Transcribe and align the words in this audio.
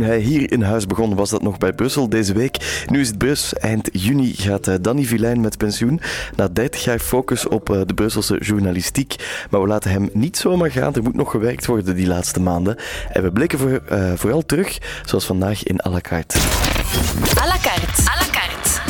toen 0.00 0.08
hij 0.08 0.18
hier 0.18 0.52
in 0.52 0.62
huis 0.62 0.86
begon, 0.86 1.14
was 1.14 1.30
dat 1.30 1.42
nog 1.42 1.58
bij 1.58 1.72
Brussel 1.72 2.08
deze 2.08 2.32
week. 2.32 2.84
Nu 2.90 3.00
is 3.00 3.08
het 3.08 3.18
Brus. 3.18 3.54
Eind 3.54 3.88
juni 3.92 4.34
gaat 4.34 4.68
uh, 4.68 4.74
Danny 4.80 5.04
Vilijn 5.04 5.40
met 5.40 5.58
pensioen. 5.58 6.00
Na 6.36 6.48
30 6.48 6.84
jaar 6.84 6.98
focus 6.98 7.48
op 7.48 7.70
uh, 7.70 7.80
de 7.86 7.94
Brusselse 7.94 8.38
journalistiek. 8.38 9.16
Maar 9.50 9.60
we 9.60 9.66
laten 9.66 9.90
hem 9.90 10.10
niet 10.12 10.36
zomaar 10.36 10.70
gaan. 10.70 10.94
Er 10.94 11.02
moet 11.02 11.14
nog 11.14 11.30
gewerkt 11.30 11.66
worden 11.66 11.94
die 11.94 12.06
laatste 12.06 12.40
maanden. 12.40 12.76
En 13.12 13.22
we 13.22 13.32
blikken 13.32 13.58
voor, 13.58 13.80
uh, 13.92 14.12
vooral 14.14 14.42
terug, 14.46 14.78
zoals 15.04 15.24
vandaag 15.24 15.62
in 15.62 15.80
à 15.86 15.90
la 15.90 16.00
carte. 16.00 16.38
À 16.38 17.46
la 17.46 17.56
carte. 17.62 18.02
À 18.04 18.16
la 18.18 18.26
carte. 18.32 18.80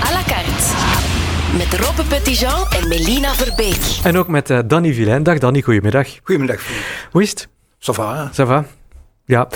À 0.00 0.12
la 0.12 0.22
carte. 0.26 0.64
Met 1.56 1.80
Robbe 1.80 2.02
Petitjean 2.08 2.66
en 2.80 2.88
Melina 2.88 3.34
Verbeek. 3.34 3.98
En 4.02 4.16
ook 4.16 4.28
met 4.28 4.50
uh, 4.50 4.58
Danny 4.66 4.92
Vilijn. 4.92 5.22
Dag 5.22 5.38
Danny, 5.38 5.62
goedemiddag. 5.62 6.08
Goedemiddag. 6.22 6.60
Hoe 7.10 7.22
is 7.22 7.30
het? 7.30 7.48
Ça 7.78 7.92
va. 7.92 8.30
Ça 8.32 8.44
va. 8.46 8.85
Ja, 9.26 9.48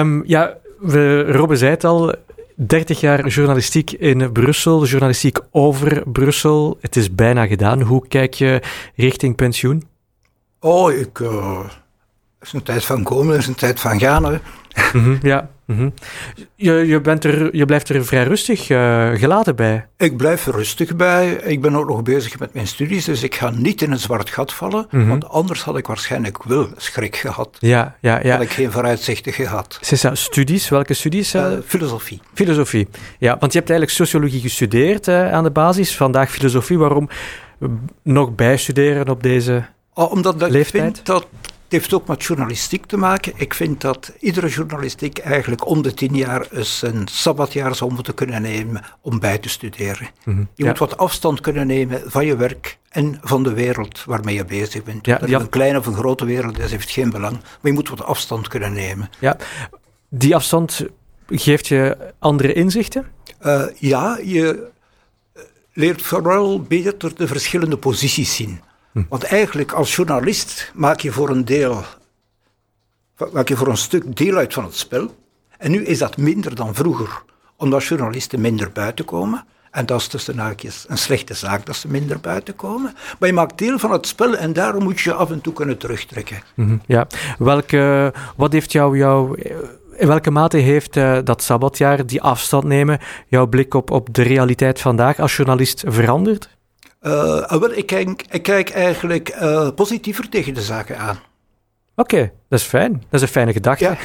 um, 0.00 0.22
ja 0.26 0.56
we, 0.78 1.32
Robbe 1.32 1.56
zei 1.56 1.70
het 1.70 1.84
al, 1.84 2.14
30 2.54 3.00
jaar 3.00 3.28
journalistiek 3.28 3.90
in 3.90 4.32
Brussel, 4.32 4.84
journalistiek 4.84 5.38
over 5.50 6.02
Brussel. 6.10 6.78
Het 6.80 6.96
is 6.96 7.14
bijna 7.14 7.46
gedaan. 7.46 7.80
Hoe 7.82 8.08
kijk 8.08 8.34
je 8.34 8.62
richting 8.94 9.36
pensioen? 9.36 9.88
Oh, 10.60 10.92
ik... 10.92 11.18
Het 11.18 11.79
is 12.40 12.52
een 12.52 12.62
tijd 12.62 12.84
van 12.84 13.02
komen, 13.02 13.32
het 13.32 13.40
is 13.40 13.46
een 13.46 13.54
tijd 13.54 13.80
van 13.80 13.98
gaan. 14.00 14.24
Hè. 14.24 14.38
Mm 14.92 15.04
-hmm, 15.04 15.18
ja. 15.22 15.50
Mm 15.64 15.76
-hmm. 15.76 15.92
je, 16.54 16.72
je, 16.72 17.00
bent 17.00 17.24
er, 17.24 17.56
je 17.56 17.64
blijft 17.64 17.88
er 17.88 18.04
vrij 18.04 18.22
rustig 18.22 18.68
uh, 18.68 19.10
gelaten 19.14 19.56
bij. 19.56 19.86
Ik 19.96 20.16
blijf 20.16 20.46
er 20.46 20.54
rustig 20.54 20.96
bij. 20.96 21.30
Ik 21.32 21.60
ben 21.60 21.76
ook 21.76 21.88
nog 21.88 22.02
bezig 22.02 22.38
met 22.38 22.54
mijn 22.54 22.66
studies, 22.66 23.04
dus 23.04 23.22
ik 23.22 23.34
ga 23.34 23.50
niet 23.50 23.82
in 23.82 23.90
een 23.90 23.98
zwart 23.98 24.30
gat 24.30 24.52
vallen. 24.52 24.86
Mm 24.90 25.00
-hmm. 25.00 25.08
Want 25.08 25.28
anders 25.28 25.62
had 25.62 25.76
ik 25.76 25.86
waarschijnlijk 25.86 26.42
wel 26.42 26.68
schrik 26.76 27.16
gehad. 27.16 27.56
Ja, 27.58 27.96
ja, 28.00 28.20
ja. 28.22 28.32
Had 28.32 28.42
ik 28.42 28.50
geen 28.50 28.72
vooruitzichten 28.72 29.32
gehad. 29.32 29.78
Studies? 30.12 30.68
Welke 30.68 30.94
studies? 30.94 31.34
Uh, 31.34 31.46
filosofie. 31.66 32.20
Filosofie. 32.34 32.88
Ja, 33.18 33.36
want 33.38 33.52
je 33.52 33.58
hebt 33.58 33.70
eigenlijk 33.70 33.90
sociologie 33.90 34.40
gestudeerd 34.40 35.08
uh, 35.08 35.32
aan 35.32 35.44
de 35.44 35.50
basis. 35.50 35.96
Vandaag 35.96 36.30
filosofie. 36.30 36.78
Waarom 36.78 37.08
nog 38.02 38.34
bijstuderen 38.34 39.08
op 39.08 39.22
deze 39.22 39.64
oh, 39.94 40.12
Omdat 40.12 40.42
ik 40.42 40.48
leeftijd? 40.48 40.82
vind 40.94 41.06
dat 41.06 41.26
het 41.70 41.78
heeft 41.78 41.94
ook 41.94 42.06
met 42.06 42.24
journalistiek 42.24 42.86
te 42.86 42.96
maken. 42.96 43.32
Ik 43.36 43.54
vind 43.54 43.80
dat 43.80 44.12
iedere 44.18 44.48
journalistiek 44.48 45.18
eigenlijk 45.18 45.66
om 45.66 45.82
de 45.82 45.94
tien 45.94 46.16
jaar 46.16 46.46
eens 46.52 46.82
een 46.82 47.08
sabbatjaar 47.08 47.74
zou 47.74 47.92
moeten 47.92 48.14
kunnen 48.14 48.42
nemen 48.42 48.84
om 49.00 49.18
bij 49.18 49.38
te 49.38 49.48
studeren. 49.48 50.08
Mm 50.24 50.34
-hmm. 50.34 50.48
Je 50.54 50.62
ja. 50.62 50.68
moet 50.68 50.78
wat 50.78 50.96
afstand 50.96 51.40
kunnen 51.40 51.66
nemen 51.66 52.02
van 52.06 52.26
je 52.26 52.36
werk 52.36 52.78
en 52.88 53.18
van 53.22 53.42
de 53.42 53.52
wereld 53.52 54.04
waarmee 54.04 54.34
je 54.34 54.44
bezig 54.44 54.82
bent. 54.82 55.06
Ja, 55.06 55.18
dat 55.18 55.28
het 55.28 55.40
een 55.40 55.48
kleine 55.48 55.78
of 55.78 55.86
een 55.86 55.94
grote 55.94 56.24
wereld 56.24 56.58
is, 56.58 56.70
heeft 56.70 56.90
geen 56.90 57.10
belang. 57.10 57.32
Maar 57.32 57.58
je 57.62 57.72
moet 57.72 57.88
wat 57.88 58.02
afstand 58.02 58.48
kunnen 58.48 58.72
nemen. 58.72 59.10
Ja, 59.18 59.36
die 60.08 60.34
afstand 60.34 60.86
geeft 61.26 61.66
je 61.66 61.96
andere 62.18 62.52
inzichten? 62.52 63.06
Uh, 63.42 63.62
ja, 63.78 64.18
je 64.24 64.68
leert 65.72 66.02
vooral 66.02 66.62
beter 66.62 67.14
de 67.14 67.26
verschillende 67.26 67.76
posities 67.76 68.36
zien. 68.36 68.60
Want 69.08 69.22
eigenlijk 69.22 69.72
als 69.72 69.96
journalist 69.96 70.72
maak 70.74 71.00
je 71.00 71.12
voor 71.12 71.28
een 71.28 71.44
deel, 71.44 71.84
maak 73.32 73.48
je 73.48 73.56
voor 73.56 73.68
een 73.68 73.76
stuk 73.76 74.16
deel 74.16 74.36
uit 74.36 74.54
van 74.54 74.64
het 74.64 74.76
spel. 74.76 75.14
En 75.58 75.70
nu 75.70 75.84
is 75.84 75.98
dat 75.98 76.16
minder 76.16 76.54
dan 76.54 76.74
vroeger, 76.74 77.22
omdat 77.56 77.84
journalisten 77.84 78.40
minder 78.40 78.72
buiten 78.72 79.04
komen. 79.04 79.44
En 79.70 79.86
dat 79.86 80.00
is 80.00 80.06
tussen 80.06 80.38
haakjes 80.38 80.84
een 80.88 80.98
slechte 80.98 81.34
zaak 81.34 81.66
dat 81.66 81.76
ze 81.76 81.88
minder 81.88 82.20
buiten 82.20 82.56
komen. 82.56 82.94
Maar 83.18 83.28
je 83.28 83.34
maakt 83.34 83.58
deel 83.58 83.78
van 83.78 83.90
het 83.90 84.06
spel 84.06 84.36
en 84.36 84.52
daarom 84.52 84.82
moet 84.82 85.00
je 85.00 85.12
af 85.12 85.30
en 85.30 85.40
toe 85.40 85.52
kunnen 85.52 85.78
terugtrekken. 85.78 86.42
Mm-hmm, 86.54 86.80
ja, 86.86 87.06
welke, 87.38 88.12
wat 88.36 88.52
heeft 88.52 88.72
jou, 88.72 88.98
jou 88.98 89.40
in 89.96 90.06
welke 90.06 90.30
mate 90.30 90.56
heeft 90.56 90.96
uh, 90.96 91.18
dat 91.24 91.42
sabbatjaar, 91.42 92.06
die 92.06 92.22
afstand 92.22 92.64
nemen, 92.64 92.98
jouw 93.26 93.46
blik 93.46 93.74
op, 93.74 93.90
op 93.90 94.14
de 94.14 94.22
realiteit 94.22 94.80
vandaag 94.80 95.18
als 95.18 95.36
journalist 95.36 95.84
veranderd? 95.86 96.58
Uh, 97.02 97.50
wel, 97.50 97.72
ik, 97.72 97.86
kijk, 97.86 98.24
ik 98.30 98.42
kijk 98.42 98.70
eigenlijk 98.70 99.36
uh, 99.42 99.68
positiever 99.74 100.28
tegen 100.28 100.54
de 100.54 100.62
zaken 100.62 100.98
aan. 100.98 101.18
Oké, 101.96 102.14
okay, 102.14 102.32
dat 102.48 102.58
is 102.58 102.64
fijn. 102.64 102.92
Dat 102.92 103.20
is 103.20 103.22
een 103.22 103.28
fijne 103.28 103.52
gedachte. 103.52 103.84
Ja. 103.84 103.96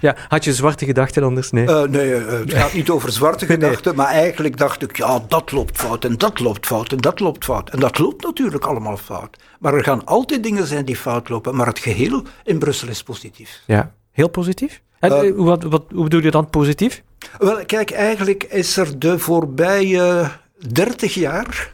ja, 0.06 0.16
had 0.28 0.44
je 0.44 0.54
zwarte 0.54 0.84
gedachten 0.84 1.22
anders? 1.22 1.50
Nee, 1.50 1.66
uh, 1.66 1.82
nee 1.82 2.12
het 2.12 2.52
gaat 2.52 2.72
niet 2.72 2.90
over 2.90 3.12
zwarte 3.12 3.46
gedachten, 3.54 3.94
maar 3.94 4.06
eigenlijk 4.06 4.56
dacht 4.56 4.82
ik, 4.82 4.96
ja, 4.96 5.24
dat 5.28 5.52
loopt 5.52 5.78
fout 5.78 6.04
en 6.04 6.18
dat 6.18 6.40
loopt 6.40 6.66
fout 6.66 6.92
en 6.92 6.98
dat 6.98 7.20
loopt 7.20 7.44
fout. 7.44 7.70
En 7.70 7.78
dat 7.78 7.98
loopt 7.98 8.24
natuurlijk 8.24 8.64
allemaal 8.64 8.96
fout. 8.96 9.36
Maar 9.58 9.74
er 9.74 9.84
gaan 9.84 10.04
altijd 10.04 10.42
dingen 10.42 10.66
zijn 10.66 10.84
die 10.84 10.96
fout 10.96 11.28
lopen, 11.28 11.56
maar 11.56 11.66
het 11.66 11.78
geheel 11.78 12.22
in 12.44 12.58
Brussel 12.58 12.88
is 12.88 13.02
positief. 13.02 13.62
Ja, 13.66 13.92
heel 14.12 14.28
positief? 14.28 14.82
En, 15.00 15.36
wat, 15.36 15.62
wat, 15.62 15.84
hoe 15.92 16.02
bedoel 16.02 16.22
je 16.22 16.30
dan 16.30 16.50
positief? 16.50 17.02
Wel, 17.38 17.64
kijk, 17.66 17.90
eigenlijk 17.90 18.44
is 18.44 18.76
er 18.76 18.98
de 18.98 19.18
voorbije 19.18 20.30
30 20.68 21.14
jaar 21.14 21.72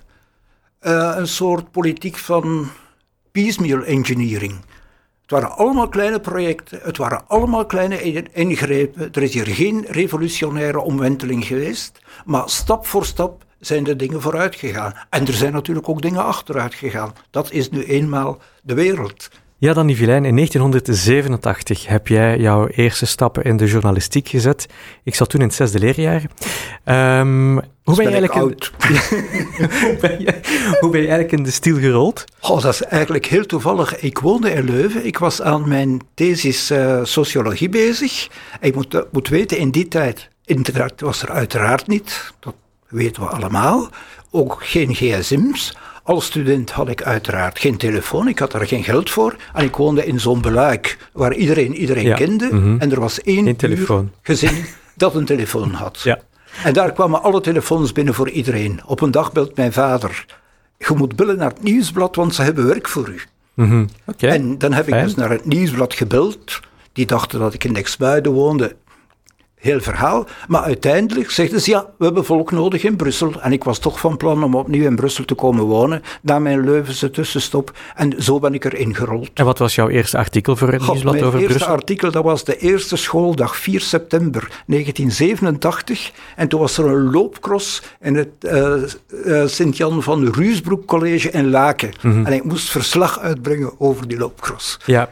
uh, 0.83 1.15
een 1.17 1.29
soort 1.29 1.71
politiek 1.71 2.17
van 2.17 2.71
piecemeal 3.33 3.83
engineering. 3.83 4.55
Het 5.23 5.31
waren 5.31 5.57
allemaal 5.57 5.89
kleine 5.89 6.21
projecten, 6.21 6.81
het 6.83 6.97
waren 6.97 7.29
allemaal 7.29 7.67
kleine 7.67 8.29
ingrepen. 8.33 9.13
Er 9.13 9.23
is 9.23 9.35
hier 9.35 9.47
geen 9.47 9.85
revolutionaire 9.89 10.81
omwenteling 10.81 11.47
geweest, 11.47 11.99
maar 12.25 12.49
stap 12.51 12.87
voor 12.87 13.05
stap 13.05 13.45
zijn 13.59 13.85
de 13.85 13.97
dingen 13.97 14.23
vooruit 14.23 14.55
gegaan. 14.55 14.95
En 15.11 15.27
er 15.27 15.35
zijn 15.35 15.53
natuurlijk 15.53 15.89
ook 15.89 16.03
dingen 16.03 16.25
achteruit 16.25 16.75
gegaan. 16.75 17.13
Dat 17.31 17.51
is 17.51 17.71
nu 17.71 17.85
eenmaal 17.85 18.39
de 18.63 18.75
wereld. 18.75 19.29
Ja, 19.59 19.73
Danny 19.73 19.95
Vilijn, 19.95 20.25
in 20.25 20.35
1987 20.35 21.87
heb 21.87 22.09
jij 22.09 22.39
jouw 22.39 22.67
eerste 22.67 23.07
stappen 23.07 23.45
in 23.45 23.57
de 23.57 23.67
journalistiek 23.67 24.29
gezet. 24.29 24.67
Ik 25.03 25.15
zat 25.15 25.29
toen 25.29 25.41
in 25.41 25.47
het 25.47 25.57
zesde 25.57 25.79
leerjaar. 25.79 26.23
Um, 27.21 27.55
hoe, 27.83 27.97
ben 27.97 28.05
je 28.05 28.11
eigenlijk 28.11 28.33
oud. 28.33 28.73
In, 29.59 29.71
hoe, 29.81 29.97
ben 30.01 30.21
je, 30.21 30.35
hoe 30.81 30.91
ben 30.91 31.01
je 31.01 31.07
eigenlijk 31.07 31.33
in 31.33 31.43
de 31.43 31.51
stiel 31.51 31.79
gerold? 31.79 32.25
Oh, 32.41 32.63
dat 32.63 32.75
is 32.75 32.83
eigenlijk 32.83 33.27
heel 33.27 33.47
toevallig. 33.47 34.01
Ik 34.01 34.19
woonde 34.19 34.51
in 34.51 34.65
Leuven. 34.65 35.07
Ik 35.07 35.19
was 35.19 35.43
aan 35.43 35.69
mijn 35.69 36.01
thesis 36.15 36.71
uh, 36.71 37.01
sociologie 37.03 37.69
bezig. 37.69 38.29
Ik 38.61 38.75
moet, 38.75 38.95
uh, 38.95 39.01
moet 39.13 39.29
weten, 39.29 39.59
in 39.59 39.71
die 39.71 39.89
tijd, 39.89 40.29
internet 40.45 41.01
was 41.01 41.23
er 41.23 41.31
uiteraard 41.31 41.87
niet. 41.87 42.33
Dat 42.41 42.55
weten 42.89 43.23
we 43.23 43.29
allemaal. 43.29 43.89
Ook 44.31 44.57
geen 44.59 44.95
gsm's. 44.95 45.77
Als 46.07 46.25
student 46.25 46.71
had 46.71 46.89
ik 46.89 47.03
uiteraard 47.03 47.59
geen 47.59 47.77
telefoon, 47.77 48.29
ik 48.29 48.39
had 48.39 48.53
daar 48.53 48.67
geen 48.67 48.85
geld 48.85 49.11
voor. 49.11 49.37
En 49.55 49.65
ik 49.65 49.77
woonde 49.77 50.07
in 50.07 50.21
zo'n 50.21 50.41
beluik 50.41 50.99
waar 51.13 51.35
iedereen 51.35 51.75
iedereen 51.75 52.07
ja. 52.07 52.17
kende. 52.17 52.49
Mm-hmm. 52.53 52.81
En 52.81 52.93
er 52.93 53.01
was 53.01 53.23
één 53.23 53.47
gezin 54.23 54.65
dat 54.97 55.15
een 55.15 55.25
telefoon 55.25 55.73
had. 55.73 56.01
Ja. 56.01 56.19
En 56.65 56.73
daar 56.73 56.93
kwamen 56.93 57.23
alle 57.23 57.41
telefoons 57.41 57.93
binnen 57.93 58.15
voor 58.15 58.31
iedereen. 58.31 58.81
Op 58.85 59.01
een 59.01 59.11
dag 59.11 59.33
belt 59.33 59.57
mijn 59.57 59.73
vader. 59.73 60.25
Je 60.79 60.95
moet 60.95 61.17
bellen 61.17 61.37
naar 61.37 61.51
het 61.51 61.63
nieuwsblad, 61.63 62.17
want 62.17 62.35
ze 62.35 62.43
hebben 62.43 62.67
werk 62.67 62.89
voor 62.89 63.09
u. 63.09 63.21
Okay. 64.07 64.31
En 64.31 64.59
dan 64.59 64.73
heb 64.73 64.87
ik 64.87 64.93
Fijn. 64.93 65.05
dus 65.05 65.15
naar 65.15 65.31
het 65.31 65.45
nieuwsblad 65.45 65.95
gebeld. 65.95 66.61
Die 66.93 67.07
dachten 67.07 67.39
dat 67.39 67.55
ik 67.55 67.65
in 67.65 67.77
Exmuiden 67.77 68.33
woonde. 68.33 68.77
Heel 69.57 69.81
verhaal. 69.81 70.27
Maar 70.49 70.63
uiteindelijk 70.63 71.31
zegden 71.31 71.61
ze, 71.61 71.71
ja, 71.71 71.87
we 71.99 72.05
hebben 72.05 72.25
volk 72.25 72.51
nodig 72.51 72.85
in 72.85 72.97
Brussel. 72.97 73.41
En 73.41 73.53
ik 73.53 73.65
was 73.65 73.79
toch 73.79 74.01
van 74.01 74.17
plan 74.17 74.45
om 74.45 74.55
opnieuw 74.55 74.85
in 74.85 74.97
Brussel 74.97 75.25
te 75.25 75.35
komen 75.35 75.65
wonen. 75.65 76.03
Na 76.23 76.39
mijn 76.39 76.65
Leuvense 76.65 77.11
tussenstop. 77.11 77.73
En 77.95 78.23
zo 78.23 78.39
ben 78.39 78.55
ik 78.55 78.65
erin 78.65 78.95
gerold. 78.95 79.31
En 79.35 79.45
wat 79.45 79.59
was 79.59 79.75
jouw 79.75 79.89
eerste 79.89 80.19
artikel 80.19 80.57
voor 80.57 80.69
het 80.69 80.83
God, 80.83 80.89
nieuwsblad 80.89 81.15
mijn 81.15 81.27
over 81.27 81.39
eerste 81.39 81.55
Brussel? 81.55 81.75
artikel, 81.75 82.11
dat 82.11 82.25
was 82.25 82.45
de 82.45 82.57
eerste 82.57 82.97
schooldag, 82.97 83.57
4 83.57 83.81
september 83.81 84.41
1987. 84.67 86.13
En 86.37 86.49
toen 86.49 86.61
was 86.61 86.79
er 86.79 86.87
een 86.87 87.11
loopcross 87.11 87.83
in 88.01 88.15
het 88.15 88.29
uh, 88.41 88.75
uh, 89.25 89.47
Sint-Jan 89.47 90.03
van 90.03 90.33
Ruusbroek 90.33 90.87
College 90.87 91.31
in 91.31 91.51
Laken. 91.51 91.91
Mhm. 92.03 92.27
En 92.27 92.33
ik 92.33 92.45
moest 92.45 92.71
verslag 92.71 93.21
uitbrengen 93.21 93.81
over 93.81 94.09
die 94.09 94.19
loopcross. 94.19 94.79
Ja, 94.85 95.11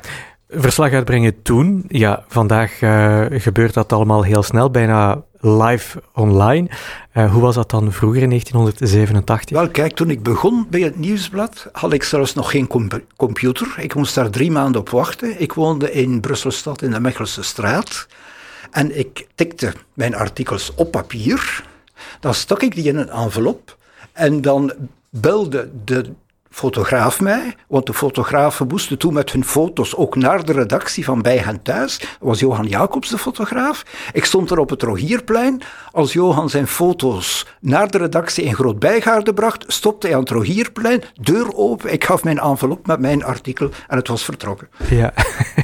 verslag 0.57 0.93
uitbrengen 0.93 1.43
toen. 1.43 1.85
Ja, 1.89 2.25
vandaag 2.29 2.81
uh, 2.81 3.25
gebeurt 3.31 3.75
dat 3.75 3.93
allemaal 3.93 4.23
heel 4.23 4.43
snel, 4.43 4.71
bijna 4.71 5.23
live 5.41 6.03
online. 6.13 6.69
Uh, 7.15 7.33
hoe 7.33 7.43
was 7.43 7.55
dat 7.55 7.71
dan 7.71 7.93
vroeger 7.93 8.23
in 8.23 8.29
1987? 8.29 9.57
Wel, 9.57 9.69
kijk, 9.69 9.95
toen 9.95 10.11
ik 10.11 10.23
begon 10.23 10.67
bij 10.71 10.81
het 10.81 10.99
nieuwsblad 10.99 11.69
had 11.73 11.93
ik 11.93 12.03
zelfs 12.03 12.35
nog 12.35 12.51
geen 12.51 12.67
comp 12.67 13.01
computer. 13.17 13.75
Ik 13.77 13.95
moest 13.95 14.15
daar 14.15 14.31
drie 14.31 14.51
maanden 14.51 14.81
op 14.81 14.89
wachten. 14.89 15.41
Ik 15.41 15.53
woonde 15.53 15.93
in 15.93 16.21
Brusselstad 16.21 16.83
in 16.83 16.91
de 16.91 17.01
Mechelse 17.01 17.43
straat. 17.43 18.07
En 18.71 18.99
ik 18.99 19.27
tikte 19.35 19.73
mijn 19.95 20.15
artikels 20.15 20.73
op 20.75 20.91
papier. 20.91 21.65
Dan 22.21 22.35
stak 22.35 22.63
ik 22.63 22.75
die 22.75 22.89
in 22.89 22.97
een 22.97 23.11
envelop. 23.11 23.77
En 24.13 24.41
dan 24.41 24.73
belde 25.11 25.71
de 25.85 26.13
fotograaf 26.55 27.21
mij, 27.21 27.55
want 27.69 27.87
de 27.87 27.95
fotografen 27.95 28.67
moesten 28.67 28.99
toen 28.99 29.13
met 29.13 29.33
hun 29.33 29.45
foto's 29.45 29.97
ook 29.97 30.17
naar 30.17 30.45
de 30.45 30.53
redactie 30.53 31.05
van 31.05 31.23
bij 31.23 31.39
hen 31.39 31.63
thuis. 31.63 31.99
Dat 31.99 32.09
was 32.19 32.41
Johan 32.41 32.67
Jacobs 32.67 33.09
de 33.09 33.19
fotograaf. 33.19 33.85
Ik 34.13 34.25
stond 34.25 34.51
er 34.51 34.59
op 34.59 34.71
het 34.71 34.83
Rogierplein. 34.83 35.63
Als 35.91 36.13
Johan 36.13 36.51
zijn 36.51 36.67
foto's 36.67 37.47
naar 37.61 37.91
de 37.91 37.99
redactie 37.99 38.45
in 38.45 38.55
Groot 38.55 38.79
Bijgaarde 38.79 39.35
bracht, 39.35 39.65
stopte 39.67 40.07
hij 40.07 40.17
aan 40.17 40.23
het 40.23 40.31
Rogierplein, 40.31 41.03
deur 41.21 41.55
open. 41.55 41.93
Ik 41.93 42.05
gaf 42.05 42.25
mijn 42.25 42.39
envelop 42.39 42.87
met 42.87 43.01
mijn 43.01 43.25
artikel 43.25 43.71
en 43.89 43.97
het 43.97 44.09
was 44.09 44.25
vertrokken. 44.25 44.69
Ja, 44.89 45.13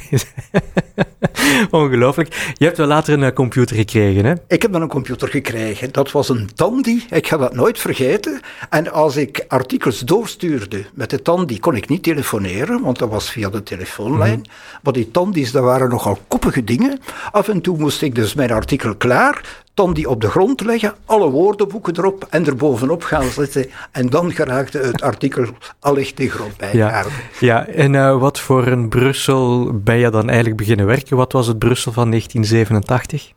ongelooflijk. 1.71 2.53
Je 2.57 2.65
hebt 2.65 2.77
wel 2.77 2.87
later 2.87 3.13
een 3.13 3.23
eh, 3.23 3.33
computer 3.33 3.75
gekregen, 3.75 4.25
hè? 4.25 4.33
Ik 4.47 4.61
heb 4.61 4.71
dan 4.71 4.81
een 4.81 4.87
computer 4.87 5.27
gekregen. 5.27 5.91
Dat 5.91 6.11
was 6.11 6.29
een 6.29 6.49
Tandy. 6.55 7.01
Ik 7.09 7.27
ga 7.27 7.37
dat 7.37 7.53
nooit 7.53 7.79
vergeten. 7.79 8.39
En 8.69 8.91
als 8.91 9.15
ik 9.15 9.45
artikels 9.47 9.99
doorstuurde 9.99 10.85
met 10.93 11.09
de 11.09 11.21
Tandy, 11.21 11.59
kon 11.59 11.75
ik 11.75 11.89
niet 11.89 12.03
telefoneren, 12.03 12.81
want 12.81 12.99
dat 12.99 13.09
was 13.09 13.31
via 13.31 13.49
de 13.49 13.63
telefoonlijn. 13.63 14.37
Mm 14.37 14.49
Maar 14.83 14.93
die 14.93 15.11
Tandies, 15.11 15.51
dat 15.51 15.63
waren 15.63 15.89
nogal 15.89 16.19
koppige 16.27 16.63
dingen. 16.63 16.99
Af 17.31 17.47
en 17.47 17.61
toe 17.61 17.77
moest 17.77 18.01
ik 18.01 18.15
dus 18.15 18.33
mijn 18.33 18.51
artikel 18.51 18.95
klaar, 18.95 19.63
Tandy 19.81 20.03
op 20.03 20.21
de 20.21 20.29
grond 20.29 20.61
leggen, 20.61 20.95
alle 21.05 21.29
woordenboeken 21.29 21.97
erop 21.97 22.27
en 22.29 22.45
er 22.45 22.55
bovenop 22.55 23.03
gaan 23.03 23.29
zitten. 23.29 23.69
En 23.91 24.09
dan 24.09 24.31
geraakte 24.31 24.77
het 24.77 25.01
artikel 25.01 25.45
allicht 25.79 26.17
de 26.17 26.29
grond 26.29 26.57
bij. 26.57 26.73
Ja, 26.73 27.05
ja. 27.39 27.67
en 27.67 27.93
uh, 27.93 28.19
wat 28.19 28.39
voor 28.39 28.67
een 28.67 28.89
Brussel 28.89 29.71
ben 29.73 29.97
je 29.97 30.09
dan 30.09 30.27
eigenlijk 30.27 30.57
beginnen 30.57 30.85
werken? 30.85 31.17
Wat 31.17 31.31
was 31.31 31.47
het 31.47 31.59
Brussel 31.59 31.91
van 31.91 32.09
1987? 32.09 33.31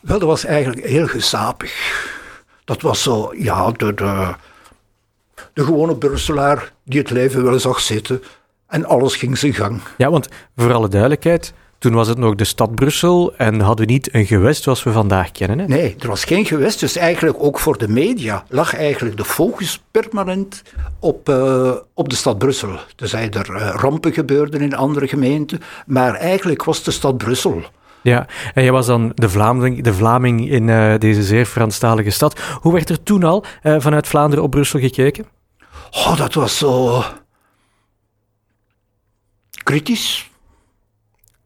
Wel, 0.00 0.18
dat 0.18 0.28
was 0.28 0.44
eigenlijk 0.44 0.86
heel 0.86 1.06
gezapig. 1.06 1.72
Dat 2.64 2.82
was 2.82 3.02
zo, 3.02 3.32
ja, 3.36 3.70
de, 3.70 3.94
de, 3.94 4.34
de 5.52 5.64
gewone 5.64 5.96
Brusselaar 5.96 6.72
die 6.84 7.00
het 7.00 7.10
leven 7.10 7.44
wel 7.44 7.58
zag 7.58 7.80
zitten. 7.80 8.22
En 8.66 8.84
alles 8.84 9.16
ging 9.16 9.38
zijn 9.38 9.54
gang. 9.54 9.80
Ja, 9.96 10.10
want 10.10 10.28
voor 10.56 10.72
alle 10.72 10.88
duidelijkheid, 10.88 11.52
toen 11.84 11.94
was 11.94 12.08
het 12.08 12.18
nog 12.18 12.34
de 12.34 12.44
stad 12.44 12.74
Brussel 12.74 13.34
en 13.36 13.60
hadden 13.60 13.86
we 13.86 13.92
niet 13.92 14.14
een 14.14 14.26
gewest 14.26 14.62
zoals 14.62 14.82
we 14.82 14.92
vandaag 14.92 15.32
kennen. 15.32 15.58
Hè? 15.58 15.66
Nee, 15.66 15.96
er 15.98 16.08
was 16.08 16.24
geen 16.24 16.46
gewest. 16.46 16.80
Dus 16.80 16.96
eigenlijk 16.96 17.36
ook 17.38 17.58
voor 17.58 17.78
de 17.78 17.88
media 17.88 18.44
lag 18.48 18.74
eigenlijk 18.74 19.16
de 19.16 19.24
focus 19.24 19.82
permanent 19.90 20.62
op, 20.98 21.28
uh, 21.28 21.72
op 21.94 22.08
de 22.08 22.14
stad 22.14 22.38
Brussel. 22.38 22.78
Er 22.96 23.08
zijn 23.08 23.32
er 23.32 23.50
uh, 23.50 23.74
rampen 23.76 24.12
gebeurden 24.12 24.60
in 24.60 24.76
andere 24.76 25.08
gemeenten, 25.08 25.60
maar 25.86 26.14
eigenlijk 26.14 26.64
was 26.64 26.82
de 26.82 26.90
stad 26.90 27.16
Brussel. 27.16 27.62
Ja, 28.02 28.26
en 28.54 28.62
jij 28.62 28.72
was 28.72 28.86
dan 28.86 29.12
de 29.14 29.28
Vlaming, 29.28 29.82
de 29.82 29.94
Vlaming 29.94 30.50
in 30.50 30.68
uh, 30.68 30.94
deze 30.98 31.22
zeer 31.22 31.46
Franstalige 31.46 32.10
stad. 32.10 32.40
Hoe 32.60 32.72
werd 32.72 32.90
er 32.90 33.02
toen 33.02 33.24
al 33.24 33.44
vanuit 33.62 34.06
Vlaanderen 34.06 34.44
op 34.44 34.50
Brussel 34.50 34.80
gekeken? 34.80 35.26
Oh, 35.90 36.16
dat 36.16 36.34
was 36.34 36.58
zo 36.58 37.02
kritisch. 39.62 40.32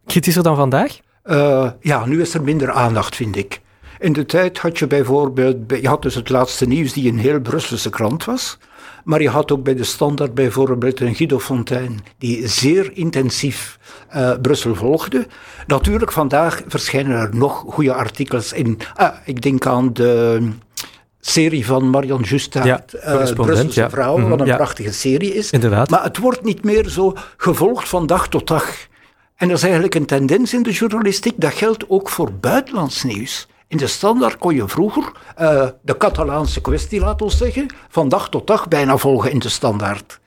Kritischer 0.09 0.43
dan 0.43 0.57
vandaag? 0.57 0.99
Uh, 1.25 1.71
ja, 1.81 2.07
nu 2.07 2.21
is 2.21 2.35
er 2.35 2.43
minder 2.43 2.73
aandacht, 2.73 3.17
vind 3.17 3.37
ik. 3.37 3.61
In 3.99 4.13
de 4.13 4.27
tijd 4.27 4.59
had 4.59 4.79
je 4.79 4.87
bijvoorbeeld, 4.87 5.57
je 5.81 5.89
had 5.89 6.03
dus 6.03 6.15
het 6.15 6.29
laatste 6.29 6.67
nieuws 6.67 6.93
die 6.93 7.11
een 7.11 7.19
heel 7.19 7.41
Brusselse 7.41 7.91
krant 7.91 8.25
was, 8.25 8.59
maar 9.05 9.23
je 9.23 9.29
had 9.29 9.53
ook 9.53 9.63
bij 9.63 9.75
de 9.75 9.85
Standaard 9.85 10.35
bijvoorbeeld 10.35 11.01
een 11.01 11.15
Guido 11.15 11.39
Fontaine 11.39 11.95
die 12.19 12.49
zeer 12.49 12.91
intensief 12.93 13.79
uh, 14.17 14.33
Brussel 14.43 14.75
volgde. 14.75 15.27
Natuurlijk, 15.67 16.13
vandaag 16.13 16.63
verschijnen 16.67 17.21
er 17.21 17.37
nog 17.37 17.65
goede 17.69 17.95
artikels 17.95 18.53
in. 18.53 18.79
Ah, 18.95 19.15
ik 19.25 19.43
denk 19.43 19.67
aan 19.67 19.93
de 19.93 20.49
serie 21.21 21.67
van 21.67 21.91
Marion 21.91 22.23
Justaert, 22.23 22.67
ja, 22.67 22.85
uh, 22.95 23.33
Brusselse 23.33 23.81
ja. 23.81 23.91
Vrouw, 23.91 24.29
wat 24.29 24.41
een 24.41 24.47
ja. 24.47 24.57
prachtige 24.57 24.93
serie 24.93 25.35
is. 25.35 25.51
Inderdaad. 25.51 25.91
Maar 25.91 26.03
het 26.03 26.19
wordt 26.19 26.45
niet 26.45 26.65
meer 26.65 26.89
zo 26.89 27.13
gevolgd 27.37 27.89
van 27.89 28.07
dag 28.07 28.29
tot 28.29 28.47
dag. 28.47 28.87
En 29.39 29.49
er 29.49 29.55
is 29.55 29.63
eigenlijk 29.63 29.95
een 29.95 30.07
tendens 30.07 30.55
in 30.55 30.63
de 30.63 30.71
journalistiek, 30.71 31.35
dat 31.37 31.53
geldt 31.53 31.85
ook 31.89 32.09
voor 32.09 32.33
buitenlands 32.33 33.03
nieuws. 33.03 33.49
In 33.69 33.77
de 33.77 33.87
standaard 33.87 34.39
kon 34.39 34.55
je 34.55 34.69
vroeger 34.69 35.13
uh, 35.41 35.67
de 35.83 35.97
Catalaanse 35.97 36.61
kwestie, 36.61 37.01
laten 37.01 37.27
we 37.27 37.33
zeggen, 37.33 37.67
van 37.89 38.09
dag 38.09 38.29
tot 38.29 38.47
dag 38.47 38.69
bijna 38.69 38.97
volgen 38.97 39.31
in 39.31 39.39
de 39.39 39.49
standaard. 39.49 40.21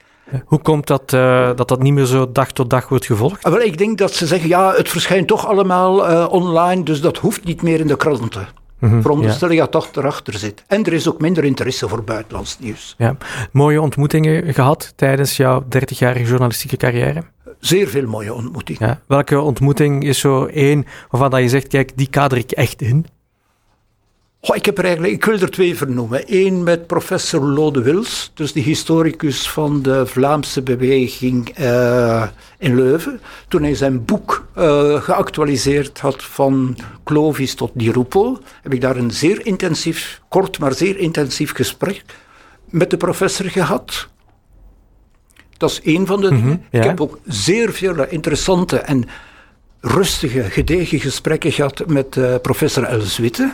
Hoe 0.45 0.59
komt 0.59 0.87
dat, 0.87 1.13
uh, 1.13 1.49
dat 1.55 1.67
dat 1.67 1.81
niet 1.81 1.93
meer 1.93 2.05
zo 2.05 2.31
dag 2.31 2.51
tot 2.51 2.69
dag 2.69 2.89
wordt 2.89 3.05
gevolgd? 3.05 3.43
Wel, 3.49 3.61
ik 3.61 3.77
denk 3.77 3.97
dat 3.97 4.13
ze 4.13 4.27
zeggen, 4.27 4.49
ja, 4.49 4.73
het 4.73 4.89
verschijnt 4.89 5.27
toch 5.27 5.47
allemaal 5.47 6.11
uh, 6.11 6.27
online, 6.29 6.83
dus 6.83 7.01
dat 7.01 7.17
hoeft 7.17 7.43
niet 7.43 7.61
meer 7.61 7.79
in 7.79 7.87
de 7.87 7.97
kranten. 7.97 8.47
Mm-hmm, 8.79 9.01
Veronderstel 9.01 9.49
je 9.49 9.55
ja. 9.55 9.67
dat 9.69 9.89
erachter 9.93 10.33
zit. 10.33 10.63
En 10.67 10.83
er 10.83 10.93
is 10.93 11.09
ook 11.09 11.21
minder 11.21 11.43
interesse 11.43 11.87
voor 11.87 12.03
buitenlands 12.03 12.59
nieuws. 12.59 12.95
Ja. 12.97 13.17
Mooie 13.51 13.81
ontmoetingen 13.81 14.53
gehad 14.53 14.93
tijdens 14.95 15.37
jouw 15.37 15.63
30-jarige 15.63 16.25
journalistieke 16.25 16.77
carrière? 16.77 17.23
Zeer 17.61 17.87
veel 17.87 18.07
mooie 18.07 18.33
ontmoetingen. 18.33 18.87
Ja. 18.87 19.01
Welke 19.07 19.39
ontmoeting 19.39 20.03
is 20.03 20.19
zo 20.19 20.45
één 20.45 20.85
waarvan 21.09 21.29
dat 21.29 21.39
je 21.39 21.49
zegt, 21.49 21.67
kijk, 21.67 21.91
die 21.95 22.09
kader 22.09 22.37
ik 22.37 22.51
echt 22.51 22.81
in? 22.81 23.05
Oh, 24.43 24.55
ik, 24.55 24.65
heb 24.65 24.77
er 24.77 24.83
eigenlijk, 24.83 25.13
ik 25.13 25.25
wil 25.25 25.39
er 25.39 25.51
twee 25.51 25.77
vernoemen. 25.77 26.23
Eén 26.25 26.63
met 26.63 26.87
professor 26.87 27.41
Lode 27.41 27.81
Wils, 27.81 28.31
dus 28.33 28.53
de 28.53 28.59
historicus 28.59 29.49
van 29.49 29.81
de 29.81 30.05
Vlaamse 30.05 30.61
beweging 30.61 31.59
uh, 31.59 32.27
in 32.57 32.75
Leuven. 32.75 33.19
Toen 33.47 33.63
hij 33.63 33.75
zijn 33.75 34.05
boek 34.05 34.47
uh, 34.57 35.01
geactualiseerd 35.01 35.99
had 35.99 36.23
van 36.23 36.77
Clovis 37.03 37.55
tot 37.55 37.71
Di 37.73 37.91
Rupo, 37.91 38.39
heb 38.61 38.73
ik 38.73 38.81
daar 38.81 38.95
een 38.95 39.11
zeer 39.11 39.45
intensief, 39.45 40.21
kort 40.29 40.59
maar 40.59 40.73
zeer 40.73 40.97
intensief 40.97 41.53
gesprek 41.53 42.03
met 42.69 42.89
de 42.89 42.97
professor 42.97 43.45
gehad. 43.45 44.09
Dat 45.61 45.69
is 45.69 45.81
één 45.81 46.05
van 46.05 46.21
de 46.21 46.29
dingen. 46.29 46.63
Ja. 46.71 46.79
Ik 46.79 46.85
heb 46.85 47.01
ook 47.01 47.19
zeer 47.25 47.73
veel 47.73 48.05
interessante 48.05 48.77
en 48.77 49.05
rustige, 49.81 50.43
gedegen 50.43 50.99
gesprekken 50.99 51.51
gehad 51.51 51.83
met 51.87 52.15
uh, 52.15 52.35
professor 52.41 52.83
Els 52.83 53.17
Witte. 53.17 53.53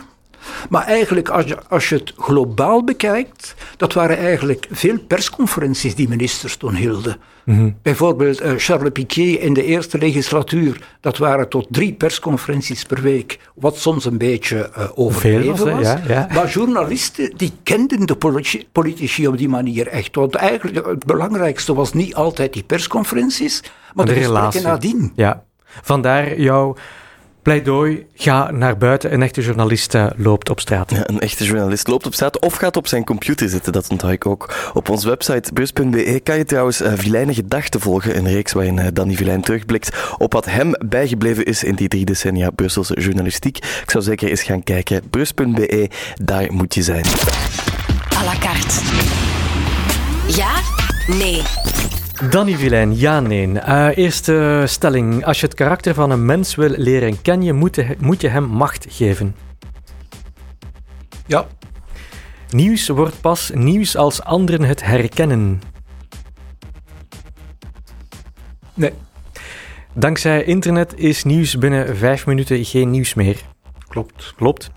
Maar 0.68 0.84
eigenlijk, 0.86 1.28
als 1.28 1.44
je, 1.44 1.58
als 1.68 1.88
je 1.88 1.94
het 1.94 2.12
globaal 2.16 2.84
bekijkt, 2.84 3.54
dat 3.76 3.92
waren 3.92 4.18
eigenlijk 4.18 4.66
veel 4.70 4.98
persconferenties 4.98 5.94
die 5.94 6.08
ministers 6.08 6.56
toen 6.56 6.74
hielden. 6.74 7.16
Mm-hmm. 7.44 7.76
Bijvoorbeeld 7.82 8.42
uh, 8.42 8.52
Charles 8.56 8.90
Piquet 8.92 9.40
in 9.40 9.54
de 9.54 9.64
eerste 9.64 9.98
legislatuur, 9.98 10.80
dat 11.00 11.18
waren 11.18 11.48
tot 11.48 11.66
drie 11.70 11.92
persconferenties 11.92 12.84
per 12.84 13.02
week, 13.02 13.38
wat 13.54 13.76
soms 13.76 14.04
een 14.04 14.18
beetje 14.18 14.70
uh, 14.78 14.84
overdreven 14.94 15.64
was. 15.64 15.70
was. 15.70 15.82
Ja, 15.82 16.02
ja. 16.08 16.28
Maar 16.32 16.48
journalisten, 16.48 17.32
die 17.36 17.52
kenden 17.62 18.06
de 18.06 18.16
politici, 18.16 18.68
politici, 18.72 19.28
op 19.28 19.38
die 19.38 19.48
manier 19.48 19.86
echt. 19.86 20.14
Want 20.14 20.34
eigenlijk 20.34 20.86
het 20.86 21.04
belangrijkste 21.04 21.74
was 21.74 21.92
niet 21.92 22.14
altijd 22.14 22.52
die 22.52 22.62
persconferenties, 22.62 23.62
maar 23.94 24.06
de, 24.06 24.14
de 24.14 24.20
gesprekken 24.20 24.62
nadien. 24.62 25.12
Ja, 25.14 25.44
vandaar 25.82 26.40
jouw 26.40 26.76
pleidooi, 27.48 28.06
ga 28.14 28.50
naar 28.50 28.78
buiten. 28.78 29.12
Een 29.12 29.22
echte 29.22 29.42
journalist 29.42 29.94
uh, 29.94 30.06
loopt 30.16 30.50
op 30.50 30.60
straat. 30.60 30.90
Ja, 30.90 31.08
een 31.08 31.20
echte 31.20 31.44
journalist 31.44 31.86
loopt 31.86 32.06
op 32.06 32.14
straat 32.14 32.40
of 32.40 32.54
gaat 32.54 32.76
op 32.76 32.86
zijn 32.86 33.04
computer 33.04 33.48
zitten. 33.48 33.72
Dat 33.72 33.88
onthoud 33.88 34.12
ik 34.12 34.26
ook. 34.26 34.70
Op 34.74 34.88
onze 34.88 35.08
website 35.08 35.52
beurs.be 35.52 36.20
kan 36.22 36.36
je 36.36 36.44
trouwens 36.44 36.82
uh, 36.82 36.92
Vilijnen 36.94 37.34
Gedachten 37.34 37.80
volgen. 37.80 38.16
Een 38.16 38.28
reeks 38.28 38.52
waarin 38.52 38.76
uh, 38.76 38.86
Danny 38.92 39.14
Vilijn 39.14 39.40
terugblikt 39.40 40.14
op 40.18 40.32
wat 40.32 40.44
hem 40.44 40.72
bijgebleven 40.86 41.44
is 41.44 41.64
in 41.64 41.74
die 41.74 41.88
drie 41.88 42.04
decennia 42.04 42.50
Brusselse 42.50 43.00
journalistiek. 43.00 43.56
Ik 43.56 43.90
zou 43.90 44.04
zeker 44.04 44.28
eens 44.28 44.42
gaan 44.42 44.62
kijken. 44.62 45.02
Beurs.be, 45.10 45.90
daar 46.22 46.52
moet 46.52 46.74
je 46.74 46.82
zijn. 46.82 47.04
À 48.16 48.24
la 48.24 48.34
carte. 48.40 48.74
Ja? 50.26 50.50
Nee. 51.06 51.42
Danny 52.26 52.54
Vilijn, 52.56 52.98
ja, 52.98 53.20
nee. 53.20 53.46
Uh, 53.46 53.88
eerste 53.96 54.64
stelling. 54.66 55.24
Als 55.24 55.40
je 55.40 55.46
het 55.46 55.54
karakter 55.54 55.94
van 55.94 56.10
een 56.10 56.24
mens 56.24 56.54
wil 56.54 56.68
leren 56.68 57.22
kennen, 57.22 57.56
moet, 57.56 58.00
moet 58.00 58.20
je 58.20 58.28
hem 58.28 58.44
macht 58.44 58.86
geven. 58.88 59.34
Ja. 61.26 61.46
Nieuws 62.50 62.88
wordt 62.88 63.20
pas 63.20 63.50
nieuws 63.54 63.96
als 63.96 64.22
anderen 64.22 64.62
het 64.62 64.84
herkennen. 64.84 65.62
Nee. 68.74 68.92
Dankzij 69.92 70.44
internet 70.44 70.94
is 70.96 71.24
nieuws 71.24 71.58
binnen 71.58 71.96
vijf 71.96 72.26
minuten 72.26 72.64
geen 72.64 72.90
nieuws 72.90 73.14
meer. 73.14 73.40
Klopt. 73.88 74.32
Klopt. 74.36 74.70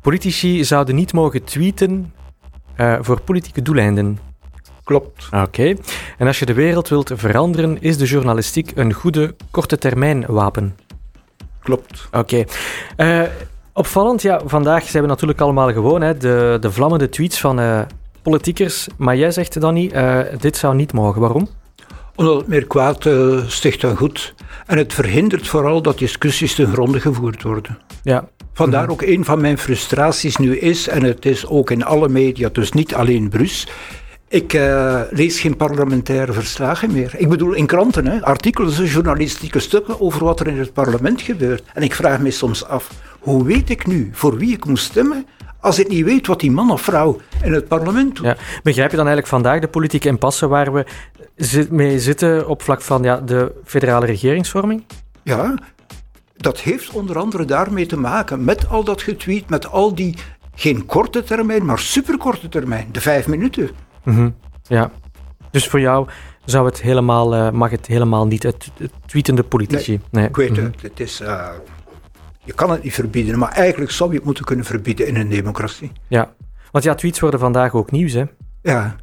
Politici 0.00 0.64
zouden 0.64 0.94
niet 0.94 1.12
mogen 1.12 1.44
tweeten 1.44 2.12
uh, 2.76 2.98
voor 3.00 3.20
politieke 3.20 3.62
doeleinden. 3.62 4.25
Klopt. 4.86 5.26
Oké. 5.26 5.42
Okay. 5.42 5.78
En 6.18 6.26
als 6.26 6.38
je 6.38 6.46
de 6.46 6.54
wereld 6.54 6.88
wilt 6.88 7.10
veranderen, 7.14 7.82
is 7.82 7.98
de 7.98 8.04
journalistiek 8.04 8.72
een 8.74 8.92
goede 8.92 9.34
korte 9.50 9.78
termijn 9.78 10.24
wapen? 10.26 10.76
Klopt. 11.62 12.08
Oké. 12.12 12.44
Okay. 12.96 13.22
Uh, 13.22 13.28
opvallend, 13.72 14.22
ja, 14.22 14.40
vandaag 14.44 14.88
zijn 14.88 15.02
we 15.02 15.08
natuurlijk 15.08 15.40
allemaal 15.40 15.72
gewoon 15.72 16.00
hè, 16.02 16.16
de, 16.16 16.56
de 16.60 16.72
vlammende 16.72 17.08
tweets 17.08 17.40
van 17.40 17.60
uh, 17.60 17.80
politiekers. 18.22 18.86
Maar 18.96 19.16
jij 19.16 19.30
zegt, 19.30 19.60
Danny, 19.60 19.90
uh, 19.94 20.18
dit 20.40 20.56
zou 20.56 20.74
niet 20.74 20.92
mogen. 20.92 21.20
Waarom? 21.20 21.48
Omdat 22.14 22.36
het 22.36 22.46
meer 22.46 22.66
kwaad 22.66 23.08
sticht 23.46 23.80
dan 23.80 23.96
goed. 23.96 24.34
En 24.66 24.78
het 24.78 24.94
verhindert 24.94 25.48
vooral 25.48 25.82
dat 25.82 25.98
discussies 25.98 26.54
ten 26.54 26.72
gronde 26.72 27.00
gevoerd 27.00 27.42
worden. 27.42 27.78
Ja. 28.02 28.28
Vandaar 28.52 28.80
mm-hmm. 28.80 28.94
ook 28.94 29.02
een 29.02 29.24
van 29.24 29.40
mijn 29.40 29.58
frustraties 29.58 30.36
nu 30.36 30.58
is, 30.58 30.88
en 30.88 31.02
het 31.02 31.26
is 31.26 31.46
ook 31.46 31.70
in 31.70 31.84
alle 31.84 32.08
media, 32.08 32.48
dus 32.52 32.72
niet 32.72 32.94
alleen 32.94 33.28
Brus, 33.28 33.66
Ik 34.28 34.52
uh, 34.52 35.00
lees 35.10 35.40
geen 35.40 35.56
parlementaire 35.56 36.32
verslagen 36.32 36.92
meer. 36.92 37.14
Ik 37.16 37.28
bedoel 37.28 37.52
in 37.52 37.66
kranten, 37.66 38.06
hè, 38.06 38.22
artikelen, 38.22 38.84
journalistieke 38.84 39.58
stukken 39.58 40.00
over 40.00 40.24
wat 40.24 40.40
er 40.40 40.46
in 40.46 40.58
het 40.58 40.72
parlement 40.72 41.22
gebeurt. 41.22 41.62
En 41.74 41.82
ik 41.82 41.94
vraag 41.94 42.20
me 42.20 42.30
soms 42.30 42.64
af, 42.64 42.90
hoe 43.20 43.44
weet 43.44 43.70
ik 43.70 43.86
nu 43.86 44.10
voor 44.12 44.36
wie 44.36 44.52
ik 44.52 44.64
moet 44.64 44.78
stemmen 44.78 45.26
als 45.60 45.78
ik 45.78 45.88
niet 45.88 46.04
weet 46.04 46.26
wat 46.26 46.40
die 46.40 46.50
man 46.50 46.70
of 46.70 46.82
vrouw 46.82 47.20
in 47.42 47.52
het 47.52 47.68
parlement 47.68 48.16
doet? 48.16 48.24
Ja. 48.24 48.36
Begrijp 48.62 48.90
je 48.90 48.96
dan 48.96 49.06
eigenlijk 49.06 49.34
vandaag 49.34 49.60
de 49.60 49.68
politieke 49.68 50.08
impasse 50.08 50.48
waar 50.48 50.72
we 50.72 50.84
mee 51.70 52.00
zitten 52.00 52.48
op 52.48 52.62
vlak 52.62 52.80
van 52.80 53.02
ja, 53.02 53.16
de 53.16 53.52
federale 53.64 54.06
regeringsvorming? 54.06 54.84
Ja, 55.22 55.54
dat 56.36 56.60
heeft 56.60 56.90
onder 56.90 57.18
andere 57.18 57.44
daarmee 57.44 57.86
te 57.86 57.98
maken 57.98 58.44
met 58.44 58.68
al 58.68 58.84
dat 58.84 59.02
getweet, 59.02 59.48
met 59.48 59.70
al 59.70 59.94
die, 59.94 60.14
geen 60.54 60.86
korte 60.86 61.22
termijn, 61.22 61.64
maar 61.64 61.78
superkorte 61.78 62.48
termijn, 62.48 62.88
de 62.92 63.00
vijf 63.00 63.26
minuten. 63.26 63.70
Mhm. 64.06 64.30
Ja, 64.62 64.90
dus 65.50 65.68
voor 65.68 65.80
jou 65.80 66.08
zou 66.44 66.66
het 66.66 66.80
helemaal, 66.80 67.34
uh, 67.34 67.50
mag 67.50 67.70
het 67.70 67.86
helemaal 67.86 68.26
niet, 68.26 68.42
het, 68.42 68.70
tweetende 69.06 69.42
politici. 69.42 70.00
Nee, 70.10 70.28
ik 70.28 70.36
weet 70.36 70.50
mhm. 70.50 70.64
het, 70.64 70.82
het 70.82 71.00
is... 71.00 71.20
Uh, 71.20 71.48
je 72.44 72.52
kan 72.52 72.70
het 72.70 72.82
niet 72.82 72.94
verbieden, 72.94 73.38
maar 73.38 73.52
eigenlijk 73.52 73.90
zou 73.90 74.10
je 74.10 74.16
het 74.16 74.24
moeten 74.24 74.44
kunnen 74.44 74.64
verbieden 74.64 75.06
in 75.06 75.16
een 75.16 75.28
democratie. 75.28 75.92
Ja, 76.08 76.32
want 76.70 76.84
ja, 76.84 76.94
tweets 76.94 77.20
worden 77.20 77.40
vandaag 77.40 77.74
ook 77.74 77.90
nieuws, 77.90 78.12
hè? 78.12 78.24
Ja. 78.62 78.96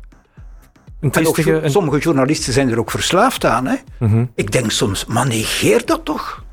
Een 0.99 1.11
en 1.61 1.71
Sommige 1.71 1.99
journalisten 1.99 2.53
zijn 2.53 2.71
er 2.71 2.79
ook 2.79 2.91
verslaafd 2.91 3.45
aan, 3.45 3.65
hè? 3.65 3.75
Mhm. 3.99 4.25
Ik 4.35 4.51
denk 4.51 4.71
soms, 4.71 5.05
maar 5.05 5.27
negeer 5.27 5.85
dat 5.85 6.05
toch? 6.05 6.43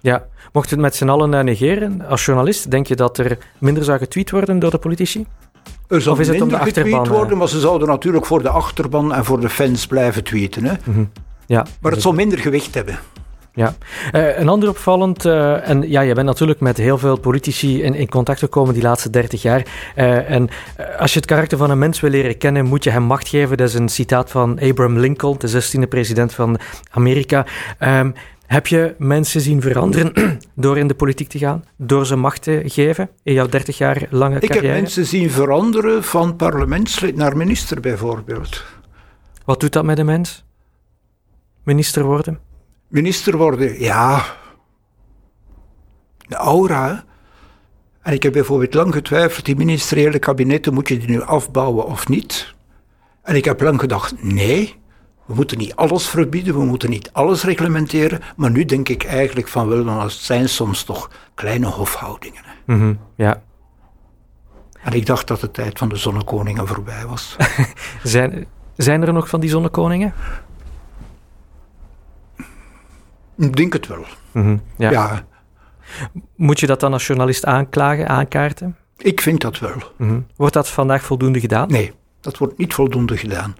Ja, 0.00 0.26
mocht 0.52 0.70
het 0.70 0.80
met 0.80 0.94
z'n 0.94 1.08
allen 1.08 1.34
eh, 1.34 1.44
negeren, 1.44 2.06
als 2.06 2.24
journalist, 2.24 2.70
denk 2.70 2.86
je 2.86 2.96
dat 2.96 3.18
er 3.18 3.38
minder 3.58 3.84
zou 3.84 3.98
getweet 3.98 4.30
worden 4.30 4.58
door 4.58 4.70
de 4.70 4.78
politici? 4.78 5.26
Er 5.92 6.00
zal 6.00 6.12
of 6.12 6.30
minder 6.30 6.58
getweet 6.58 7.08
worden, 7.08 7.38
maar 7.38 7.48
ze 7.48 7.60
zouden 7.60 7.88
natuurlijk 7.88 8.26
voor 8.26 8.42
de 8.42 8.48
achterban 8.48 9.14
en 9.14 9.24
voor 9.24 9.40
de 9.40 9.48
fans 9.48 9.86
blijven 9.86 10.24
tweeten. 10.24 10.64
Hè? 10.64 10.74
Mhm. 10.84 11.04
ja, 11.46 11.66
maar 11.80 11.92
het 11.92 12.02
zal 12.02 12.12
minder 12.12 12.38
gewicht 12.38 12.74
hebben. 12.74 12.98
Ja, 13.54 13.74
uh, 14.12 14.38
een 14.38 14.48
ander 14.48 14.68
opvallend, 14.68 15.24
uh, 15.24 15.68
en 15.68 15.90
ja, 15.90 16.00
je 16.00 16.14
bent 16.14 16.26
natuurlijk 16.26 16.60
met 16.60 16.76
heel 16.76 16.98
veel 16.98 17.18
politici 17.18 17.82
in, 17.82 17.94
in 17.94 18.08
contact 18.08 18.38
gekomen 18.38 18.74
die 18.74 18.82
laatste 18.82 19.10
30 19.10 19.42
jaar. 19.42 19.66
Uh, 19.96 20.30
en 20.30 20.48
als 20.98 21.12
je 21.12 21.18
het 21.18 21.28
karakter 21.28 21.58
van 21.58 21.70
een 21.70 21.78
mens 21.78 22.00
wil 22.00 22.10
leren 22.10 22.38
kennen, 22.38 22.66
moet 22.66 22.84
je 22.84 22.90
hem 22.90 23.02
macht 23.02 23.28
geven. 23.28 23.56
Dat 23.56 23.68
is 23.68 23.74
een 23.74 23.88
citaat 23.88 24.30
van 24.30 24.60
Abraham 24.60 24.98
Lincoln, 24.98 25.36
de 25.38 25.62
16e 25.62 25.88
president 25.88 26.34
van 26.34 26.58
Amerika. 26.90 27.46
Um, 27.80 28.14
heb 28.46 28.66
je 28.66 28.94
mensen 28.98 29.40
zien 29.40 29.60
veranderen 29.60 30.38
door 30.54 30.78
in 30.78 30.86
de 30.86 30.94
politiek 30.94 31.28
te 31.28 31.38
gaan, 31.38 31.64
door 31.76 32.06
ze 32.06 32.16
macht 32.16 32.42
te 32.42 32.62
geven 32.64 33.10
in 33.22 33.32
jouw 33.32 33.46
30 33.46 33.78
jaar 33.78 34.06
lange 34.10 34.38
carrière? 34.38 34.54
Ik 34.54 34.62
heb 34.62 34.80
mensen 34.80 35.06
zien 35.06 35.30
veranderen 35.30 36.04
van 36.04 36.36
parlementslid 36.36 37.16
naar 37.16 37.36
minister 37.36 37.80
bijvoorbeeld. 37.80 38.64
Wat 39.44 39.60
doet 39.60 39.72
dat 39.72 39.84
met 39.84 39.98
een 39.98 40.06
mens? 40.06 40.44
Minister 41.62 42.04
worden? 42.04 42.38
Minister 42.88 43.36
worden, 43.36 43.80
ja. 43.80 44.24
De 46.28 46.36
aura. 46.36 47.04
En 48.02 48.12
ik 48.12 48.22
heb 48.22 48.32
bijvoorbeeld 48.32 48.74
lang 48.74 48.94
getwijfeld, 48.94 49.44
die 49.44 49.56
ministeriële 49.56 50.18
kabinetten, 50.18 50.74
moet 50.74 50.88
je 50.88 50.98
die 50.98 51.08
nu 51.08 51.22
afbouwen 51.22 51.86
of 51.86 52.08
niet? 52.08 52.54
En 53.22 53.36
ik 53.36 53.44
heb 53.44 53.60
lang 53.60 53.80
gedacht, 53.80 54.22
nee, 54.22 54.81
we 55.26 55.34
moeten 55.34 55.58
niet 55.58 55.76
alles 55.76 56.08
verbieden, 56.08 56.54
we 56.54 56.64
moeten 56.64 56.90
niet 56.90 57.12
alles 57.12 57.44
reglementeren, 57.44 58.20
maar 58.36 58.50
nu 58.50 58.64
denk 58.64 58.88
ik 58.88 59.04
eigenlijk 59.04 59.48
van 59.48 59.68
wel, 59.68 59.84
dan 59.84 60.00
het 60.00 60.12
zijn 60.12 60.48
soms 60.48 60.84
toch 60.84 61.10
kleine 61.34 61.66
hofhoudingen. 61.66 62.42
Mm 62.66 62.98
ja. 63.16 63.42
En 64.82 64.92
ik 64.92 65.06
dacht 65.06 65.28
dat 65.28 65.40
de 65.40 65.50
tijd 65.50 65.78
van 65.78 65.88
de 65.88 65.96
zonnekoningen 65.96 66.66
voorbij 66.66 67.06
was. 67.06 67.36
zijn, 68.02 68.46
zijn 68.76 69.02
er 69.02 69.12
nog 69.12 69.28
van 69.28 69.40
die 69.40 69.50
zonnekoningen? 69.50 70.14
Ik 73.36 73.56
denk 73.56 73.72
het 73.72 73.86
wel. 73.86 74.04
Mhm, 74.32 74.56
ja. 74.76 74.90
ja. 74.90 75.24
Moet 76.36 76.60
je 76.60 76.66
dat 76.66 76.80
dan 76.80 76.92
als 76.92 77.06
journalist 77.06 77.44
aanklagen, 77.44 78.08
aankaarten? 78.08 78.76
Ik 78.96 79.20
vind 79.20 79.40
dat 79.40 79.58
wel. 79.58 79.76
Mhm. 79.96 80.20
Wordt 80.36 80.54
dat 80.54 80.68
vandaag 80.68 81.02
voldoende 81.02 81.40
gedaan? 81.40 81.68
Nee, 81.68 81.92
dat 82.20 82.38
wordt 82.38 82.58
niet 82.58 82.74
voldoende 82.74 83.16
gedaan. 83.16 83.56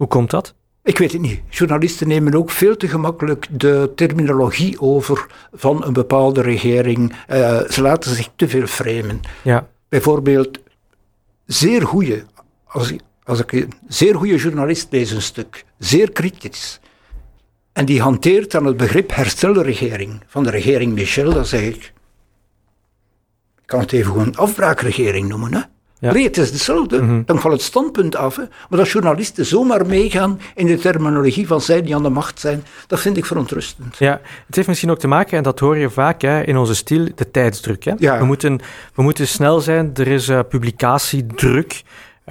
Hoe 0.00 0.08
komt 0.08 0.30
dat? 0.30 0.54
Ik 0.82 0.98
weet 0.98 1.12
het 1.12 1.20
niet. 1.20 1.40
Journalisten 1.48 2.08
nemen 2.08 2.34
ook 2.34 2.50
veel 2.50 2.76
te 2.76 2.88
gemakkelijk 2.88 3.46
de 3.50 3.92
terminologie 3.94 4.80
over 4.80 5.26
van 5.52 5.84
een 5.84 5.92
bepaalde 5.92 6.40
regering. 6.40 7.12
Uh, 7.12 7.60
ze 7.68 7.82
laten 7.82 8.14
zich 8.14 8.28
te 8.36 8.48
veel 8.48 8.66
framen. 8.66 9.20
Ja. 9.42 9.68
Bijvoorbeeld, 9.88 10.58
zeer 11.46 11.82
goede, 11.86 12.24
als, 12.64 12.92
als 13.24 13.40
ik 13.40 13.52
een 13.52 13.72
zeer 13.88 14.14
goede 14.14 14.36
journalist 14.36 14.86
lees 14.90 15.10
een 15.10 15.22
stuk, 15.22 15.64
zeer 15.78 16.12
kritisch. 16.12 16.80
En 17.72 17.84
die 17.84 18.00
hanteert 18.00 18.50
dan 18.50 18.64
het 18.64 18.76
begrip 18.76 19.14
herstelregering 19.14 20.22
van 20.26 20.44
de 20.44 20.50
regering 20.50 20.92
Michel, 20.92 21.32
dan 21.32 21.46
zeg 21.46 21.62
ik. 21.62 21.92
Ik 23.60 23.66
kan 23.66 23.80
het 23.80 23.92
even 23.92 24.12
gewoon 24.12 24.36
afbraakregering 24.36 25.28
noemen. 25.28 25.54
Hè? 25.54 25.60
Ja. 26.00 26.12
Nee, 26.12 26.24
het 26.24 26.36
is 26.36 26.50
hetzelfde. 26.50 27.02
Mhm. 27.02 27.22
Dan 27.24 27.40
valt 27.40 27.54
het 27.54 27.62
standpunt 27.62 28.16
af. 28.16 28.36
Hè. 28.36 28.42
Maar 28.68 28.78
dat 28.78 28.88
journalisten 28.88 29.46
zomaar 29.46 29.86
meegaan 29.86 30.40
in 30.54 30.66
de 30.66 30.78
terminologie 30.78 31.46
van 31.46 31.60
zij 31.60 31.82
die 31.82 31.94
aan 31.94 32.02
de 32.02 32.08
macht 32.08 32.40
zijn, 32.40 32.64
dat 32.86 33.00
vind 33.00 33.16
ik 33.16 33.24
verontrustend. 33.26 33.96
Ja, 33.98 34.20
het 34.46 34.56
heeft 34.56 34.68
misschien 34.68 34.90
ook 34.90 34.98
te 34.98 35.08
maken, 35.08 35.36
en 35.36 35.42
dat 35.42 35.58
hoor 35.58 35.76
je 35.76 35.90
vaak 35.90 36.22
hè, 36.22 36.42
in 36.42 36.56
onze 36.56 36.74
stil, 36.74 37.08
de 37.14 37.30
tijdsdruk. 37.30 37.84
Hè. 37.84 37.92
Ja. 37.98 38.18
We, 38.18 38.24
moeten, 38.24 38.60
we 38.94 39.02
moeten 39.02 39.28
snel 39.28 39.60
zijn, 39.60 39.90
er 39.94 40.08
is 40.08 40.28
uh, 40.28 40.40
publicatiedruk. 40.48 41.82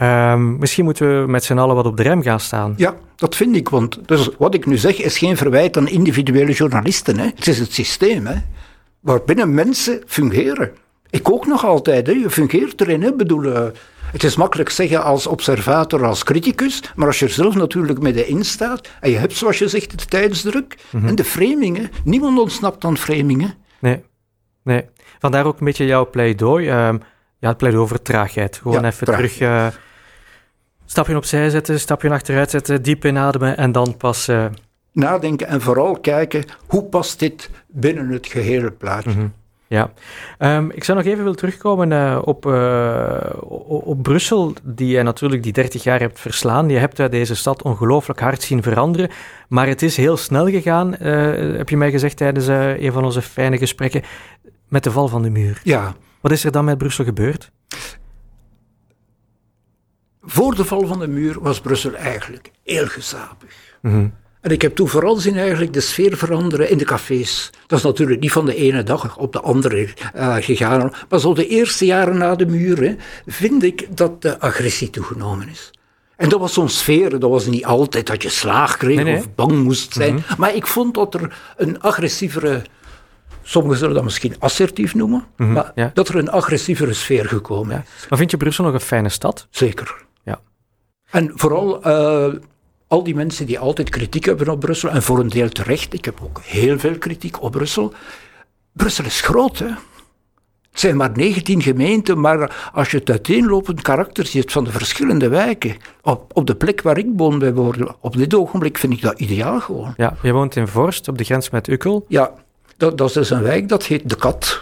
Um, 0.01 0.57
misschien 0.57 0.83
moeten 0.83 1.21
we 1.21 1.31
met 1.31 1.43
z'n 1.43 1.57
allen 1.57 1.75
wat 1.75 1.85
op 1.85 1.97
de 1.97 2.03
rem 2.03 2.21
gaan 2.21 2.39
staan. 2.39 2.73
Ja, 2.77 2.95
dat 3.15 3.35
vind 3.35 3.55
ik. 3.55 3.69
Want 3.69 4.07
dus 4.07 4.29
wat 4.37 4.53
ik 4.53 4.65
nu 4.65 4.77
zeg 4.77 5.01
is 5.01 5.17
geen 5.17 5.37
verwijt 5.37 5.77
aan 5.77 5.87
individuele 5.87 6.51
journalisten. 6.51 7.17
Hè. 7.17 7.25
Het 7.25 7.47
is 7.47 7.59
het 7.59 7.73
systeem 7.73 8.25
hè, 8.25 8.35
waarbinnen 8.99 9.53
mensen 9.53 10.01
fungeren. 10.05 10.71
Ik 11.09 11.31
ook 11.31 11.45
nog 11.45 11.65
altijd, 11.65 12.07
hè. 12.07 12.13
je 12.13 12.29
fungeert 12.29 12.81
erin. 12.81 13.01
Hè. 13.01 13.13
Bedoel, 13.13 13.43
uh, 13.43 13.65
het 14.11 14.23
is 14.23 14.35
makkelijk 14.35 14.69
zeggen 14.69 15.03
als 15.03 15.27
observator, 15.27 16.05
als 16.05 16.23
criticus, 16.23 16.83
maar 16.95 17.07
als 17.07 17.19
je 17.19 17.25
er 17.25 17.31
zelf 17.31 17.55
natuurlijk 17.55 18.01
middenin 18.01 18.45
staat 18.45 18.89
en 18.99 19.09
je 19.09 19.17
hebt, 19.17 19.33
zoals 19.33 19.59
je 19.59 19.67
zegt, 19.67 19.99
de 19.99 20.05
tijdsdruk 20.05 20.77
mm 20.91 21.07
en 21.07 21.15
de 21.15 21.23
framingen. 21.23 21.89
Niemand 22.03 22.39
ontsnapt 22.39 22.83
aan 22.83 22.97
framingen. 22.97 23.53
Nee, 23.79 24.03
nee. 24.63 24.85
Vandaar 25.19 25.45
ook 25.45 25.59
een 25.59 25.65
beetje 25.65 25.85
jouw 25.85 26.09
pleidooi. 26.09 26.65
Uh, 26.65 26.93
ja, 27.39 27.47
het 27.47 27.57
pleidooi 27.57 27.83
over 27.83 28.01
traagheid. 28.01 28.57
Gewoon 28.57 28.85
even 28.85 29.05
terug... 29.05 29.39
Uh, 29.39 29.67
stapje 30.85 31.15
opzij 31.15 31.49
zetten, 31.49 31.79
stapje 31.79 32.09
achteruit 32.09 32.49
zetten, 32.49 32.81
diep 32.81 33.05
inademen 33.05 33.57
en 33.57 33.71
dan 33.71 33.97
pas... 33.97 34.29
Uh... 34.29 34.45
Nadenken 34.91 35.47
en 35.47 35.61
vooral 35.61 35.99
kijken, 35.99 36.43
hoe 36.67 36.83
past 36.83 37.19
dit 37.19 37.49
binnen 37.67 38.09
het 38.09 38.27
gehele 38.27 38.71
plaatje? 38.71 39.09
Mm 39.09 39.33
ja, 39.69 39.91
um, 40.39 40.71
ik 40.71 40.83
zou 40.83 40.97
nog 40.97 41.07
even 41.07 41.23
willen 41.23 41.37
terugkomen 41.37 41.91
uh, 41.91 42.21
op, 42.23 42.45
uh, 42.45 43.17
op 43.67 44.03
Brussel, 44.03 44.53
die 44.63 44.87
je 44.87 45.03
natuurlijk 45.03 45.43
die 45.43 45.53
30 45.53 45.83
jaar 45.83 45.99
hebt 45.99 46.19
verslaan. 46.19 46.69
Je 46.69 46.77
hebt 46.77 46.99
uit 46.99 47.11
deze 47.11 47.35
stad 47.35 47.61
ongelooflijk 47.61 48.19
hard 48.19 48.41
zien 48.41 48.63
veranderen, 48.63 49.09
maar 49.47 49.67
het 49.67 49.81
is 49.81 49.97
heel 49.97 50.17
snel 50.17 50.49
gegaan, 50.49 50.95
uh, 51.01 51.57
heb 51.57 51.69
je 51.69 51.77
mij 51.77 51.91
gezegd 51.91 52.17
tijdens 52.17 52.47
een 52.47 52.91
van 52.91 53.03
onze 53.03 53.21
fijne 53.21 53.57
gesprekken, 53.57 54.03
met 54.67 54.83
de 54.83 54.91
val 54.91 55.07
van 55.07 55.21
de 55.21 55.29
muur. 55.29 55.61
Ja. 55.63 55.95
Wat 56.21 56.31
is 56.31 56.43
er 56.43 56.51
dan 56.51 56.65
met 56.65 56.77
Brussel 56.77 57.03
gebeurd? 57.03 57.51
Voor 60.21 60.55
de 60.55 60.65
val 60.65 60.87
van 60.87 60.99
de 60.99 61.07
muur 61.07 61.39
was 61.39 61.61
Brussel 61.61 61.93
eigenlijk 61.93 62.51
heel 62.63 62.87
gezapig. 62.87 63.77
Mm 63.81 64.13
en 64.41 64.51
ik 64.51 64.61
heb 64.61 64.75
toen 64.75 64.87
vooral 64.87 65.15
zien 65.15 65.37
eigenlijk 65.37 65.73
de 65.73 65.81
sfeer 65.81 66.17
veranderen 66.17 66.69
in 66.69 66.77
de 66.77 66.85
cafés. 66.85 67.49
Dat 67.67 67.77
is 67.77 67.85
natuurlijk 67.85 68.19
niet 68.19 68.31
van 68.31 68.45
de 68.45 68.55
ene 68.55 68.83
dag 68.83 69.17
op 69.17 69.33
de 69.33 69.41
andere 69.41 69.87
uh, 70.15 70.35
gegaan. 70.39 70.93
Maar 71.09 71.19
zo 71.19 71.33
de 71.33 71.47
eerste 71.47 71.85
jaren 71.85 72.17
na 72.17 72.35
de 72.35 72.45
muur 72.45 72.95
vind 73.25 73.63
ik 73.63 73.87
dat 73.97 74.21
de 74.21 74.39
agressie 74.39 74.89
toegenomen 74.89 75.49
is. 75.49 75.71
En 76.15 76.29
dat 76.29 76.39
was 76.39 76.53
zo'n 76.53 76.69
sfeer, 76.69 77.19
dat 77.19 77.29
was 77.29 77.45
niet 77.45 77.65
altijd 77.65 78.07
dat 78.07 78.23
je 78.23 78.29
slaag 78.29 78.77
kreeg 78.77 79.17
of 79.17 79.35
bang 79.35 79.63
moest 79.63 79.93
zijn. 79.93 80.13
Mhm. 80.13 80.23
Maar 80.37 80.55
ik 80.55 80.67
vond 80.67 80.93
dat 80.93 81.13
er 81.13 81.37
een 81.57 81.81
agressievere, 81.81 82.61
sommigen 83.41 83.77
zullen 83.77 83.95
dat 83.95 84.03
misschien 84.03 84.35
assertief 84.39 84.95
noemen, 84.95 85.25
mhm, 85.37 85.51
maar 85.51 85.91
dat 85.93 86.07
er 86.07 86.15
een 86.15 86.29
agressievere 86.29 86.93
sfeer 86.93 87.25
gekomen 87.25 87.85
is. 87.85 88.07
Maar 88.09 88.17
vind 88.17 88.31
je 88.31 88.37
Brussel 88.37 88.63
nog 88.63 88.73
een 88.73 88.79
fijne 88.79 89.09
stad? 89.09 89.47
Zeker. 89.49 90.05
Ja. 90.23 90.39
En 91.11 91.31
vooral 91.35 91.87
uh, 91.87 92.33
al 92.89 93.03
die 93.03 93.15
mensen 93.15 93.45
die 93.45 93.59
altijd 93.59 93.89
kritiek 93.89 94.25
hebben 94.25 94.49
op 94.49 94.59
Brussel, 94.59 94.89
en 94.89 95.03
voor 95.03 95.19
een 95.19 95.29
deel 95.29 95.49
terecht, 95.49 95.93
ik 95.93 96.05
heb 96.05 96.19
ook 96.23 96.41
heel 96.43 96.79
veel 96.79 96.97
kritiek 96.97 97.41
op 97.41 97.51
Brussel. 97.51 97.93
Brussel 98.71 99.05
is 99.05 99.21
groot, 99.21 99.59
hè. 99.59 99.67
Het 100.71 100.79
zijn 100.79 100.97
maar 100.97 101.11
19 101.13 101.61
gemeenten, 101.61 102.19
maar 102.19 102.69
als 102.73 102.91
je 102.91 102.97
het 102.97 103.09
uiteenlopend 103.09 103.81
karakter 103.81 104.25
ziet 104.25 104.51
van 104.51 104.63
de 104.63 104.71
verschillende 104.71 105.29
wijken, 105.29 105.77
op, 106.01 106.31
op 106.33 106.47
de 106.47 106.55
plek 106.55 106.81
waar 106.81 106.97
ik 106.97 107.07
woon 107.15 107.39
bijvoorbeeld, 107.39 107.95
op 107.99 108.17
dit 108.17 108.33
ogenblik 108.33 108.77
vind 108.77 108.93
ik 108.93 109.01
dat 109.01 109.19
ideaal 109.19 109.59
gewoon. 109.59 109.93
Ja, 109.97 110.17
je 110.21 110.31
woont 110.31 110.55
in 110.55 110.67
Vorst, 110.67 111.07
op 111.07 111.17
de 111.17 111.23
grens 111.23 111.49
met 111.49 111.67
Ukkel. 111.67 112.05
Ja, 112.07 112.33
dat, 112.77 112.97
dat 112.97 113.07
is 113.07 113.13
dus 113.13 113.29
een 113.29 113.41
wijk, 113.41 113.69
dat 113.69 113.85
heet 113.85 114.09
De 114.09 114.15
Kat. 114.15 114.61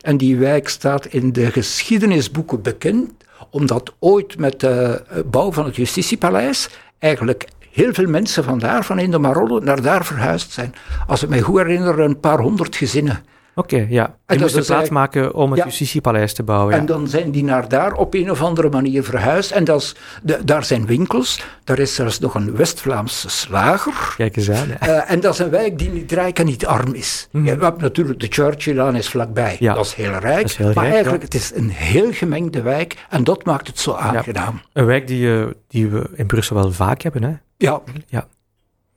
En 0.00 0.16
die 0.16 0.36
wijk 0.36 0.68
staat 0.68 1.06
in 1.06 1.32
de 1.32 1.50
geschiedenisboeken 1.50 2.62
bekend 2.62 3.12
Omdat 3.50 3.94
ooit 3.98 4.38
met 4.38 4.60
de 4.60 5.02
bouw 5.26 5.52
van 5.52 5.64
het 5.64 5.76
Justitiepaleis 5.76 6.68
eigenlijk 6.98 7.48
heel 7.70 7.94
veel 7.94 8.08
mensen 8.08 8.44
vandaar, 8.44 8.84
van 8.84 8.98
in 8.98 9.10
de 9.10 9.18
Marollen, 9.18 9.64
naar 9.64 9.82
daar 9.82 10.04
verhuisd 10.04 10.52
zijn. 10.52 10.74
Als 11.06 11.22
ik 11.22 11.28
me 11.28 11.40
goed 11.40 11.56
herinner, 11.56 12.00
een 12.00 12.20
paar 12.20 12.38
honderd 12.38 12.76
gezinnen. 12.76 13.24
Oké, 13.58 13.86
ja. 13.88 14.04
En 14.04 14.12
Je 14.26 14.32
dat 14.34 14.38
moest 14.40 14.56
is 14.56 14.66
plaats 14.66 14.88
maken 14.90 15.34
om 15.34 15.50
het 15.50 15.58
Ja. 15.58 15.64
justitiepaleis 15.64 16.32
te 16.34 16.42
bouwen. 16.42 16.74
Ja. 16.74 16.80
En 16.80 16.86
dan 16.86 17.08
zijn 17.08 17.30
die 17.30 17.44
naar 17.44 17.68
daar 17.68 17.92
op 17.92 18.14
een 18.14 18.30
of 18.30 18.42
andere 18.42 18.68
manier 18.70 19.04
verhuisd. 19.04 19.50
En 19.50 19.64
dat 19.64 19.80
is, 19.80 19.94
de, 20.22 20.38
daar 20.44 20.64
zijn 20.64 20.86
winkels. 20.86 21.42
Daar 21.64 21.78
is 21.78 21.94
zelfs 21.94 22.18
nog 22.18 22.34
een 22.34 22.56
West-Vlaamse 22.56 23.28
slager. 23.28 24.14
Kijk 24.16 24.36
eens 24.36 24.50
aan. 24.50 24.68
ja. 24.68 24.78
Eh, 24.78 25.10
en 25.10 25.20
dat 25.20 25.32
is 25.32 25.38
een 25.38 25.50
wijk 25.50 25.78
die 25.78 25.90
niet 25.90 26.12
rijk 26.12 26.38
en 26.38 26.46
niet 26.46 26.66
arm 26.66 26.94
is. 26.94 27.28
Ja, 27.30 27.40
we 27.42 27.48
hebben 27.48 27.80
natuurlijk 27.80 28.20
de 28.20 28.26
Churchill-laan 28.30 28.96
is 28.96 29.08
vlakbij. 29.08 29.56
Ja. 29.58 29.74
Dat 29.74 29.84
is 29.84 29.94
heel 29.94 30.12
rijk. 30.12 30.44
Is 30.44 30.56
heel 30.56 30.66
maar 30.66 30.74
rijk, 30.74 30.94
eigenlijk, 30.94 31.22
ja. 31.22 31.28
het 31.28 31.34
is 31.42 31.52
een 31.54 31.70
heel 31.70 32.12
gemengde 32.12 32.62
wijk. 32.62 33.06
En 33.10 33.24
dat 33.24 33.44
maakt 33.44 33.66
het 33.66 33.78
zo 33.78 33.92
aangenaam. 33.92 34.60
Een 34.72 34.86
wijk 34.86 35.06
die, 35.06 35.38
eh, 35.40 35.46
die 35.68 35.88
we 35.88 36.10
in 36.14 36.26
Brussel 36.26 36.56
wel 36.56 36.72
vaak 36.72 37.02
hebben. 37.02 37.22
Hè? 37.22 37.32
Ja, 37.56 37.80
Ja, 38.06 38.26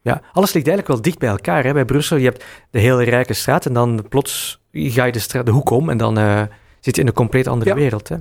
alles 0.03 0.53
ligt 0.53 0.67
eigenlijk 0.67 0.87
wel 0.87 1.01
dicht 1.01 1.19
bij 1.19 1.29
elkaar. 1.29 1.63
Hè? 1.63 1.73
Bij 1.73 1.85
Brussel, 1.85 2.17
je 2.17 2.25
hebt 2.25 2.45
de 2.71 2.79
hele 2.79 3.03
rijke 3.03 3.33
straat 3.33 3.65
en 3.65 3.73
dan 3.73 4.05
plots 4.09 4.61
ga 4.71 5.03
je 5.05 5.11
de, 5.11 5.19
straat, 5.19 5.45
de 5.45 5.51
hoek 5.51 5.69
om 5.69 5.89
en 5.89 5.97
dan 5.97 6.17
eh, 6.17 6.41
zit 6.79 6.95
je 6.95 7.01
in 7.01 7.07
een 7.07 7.13
compleet 7.13 7.47
andere 7.47 7.69
Ja. 7.69 7.75
wereld. 7.75 8.09
Hè? 8.09 8.15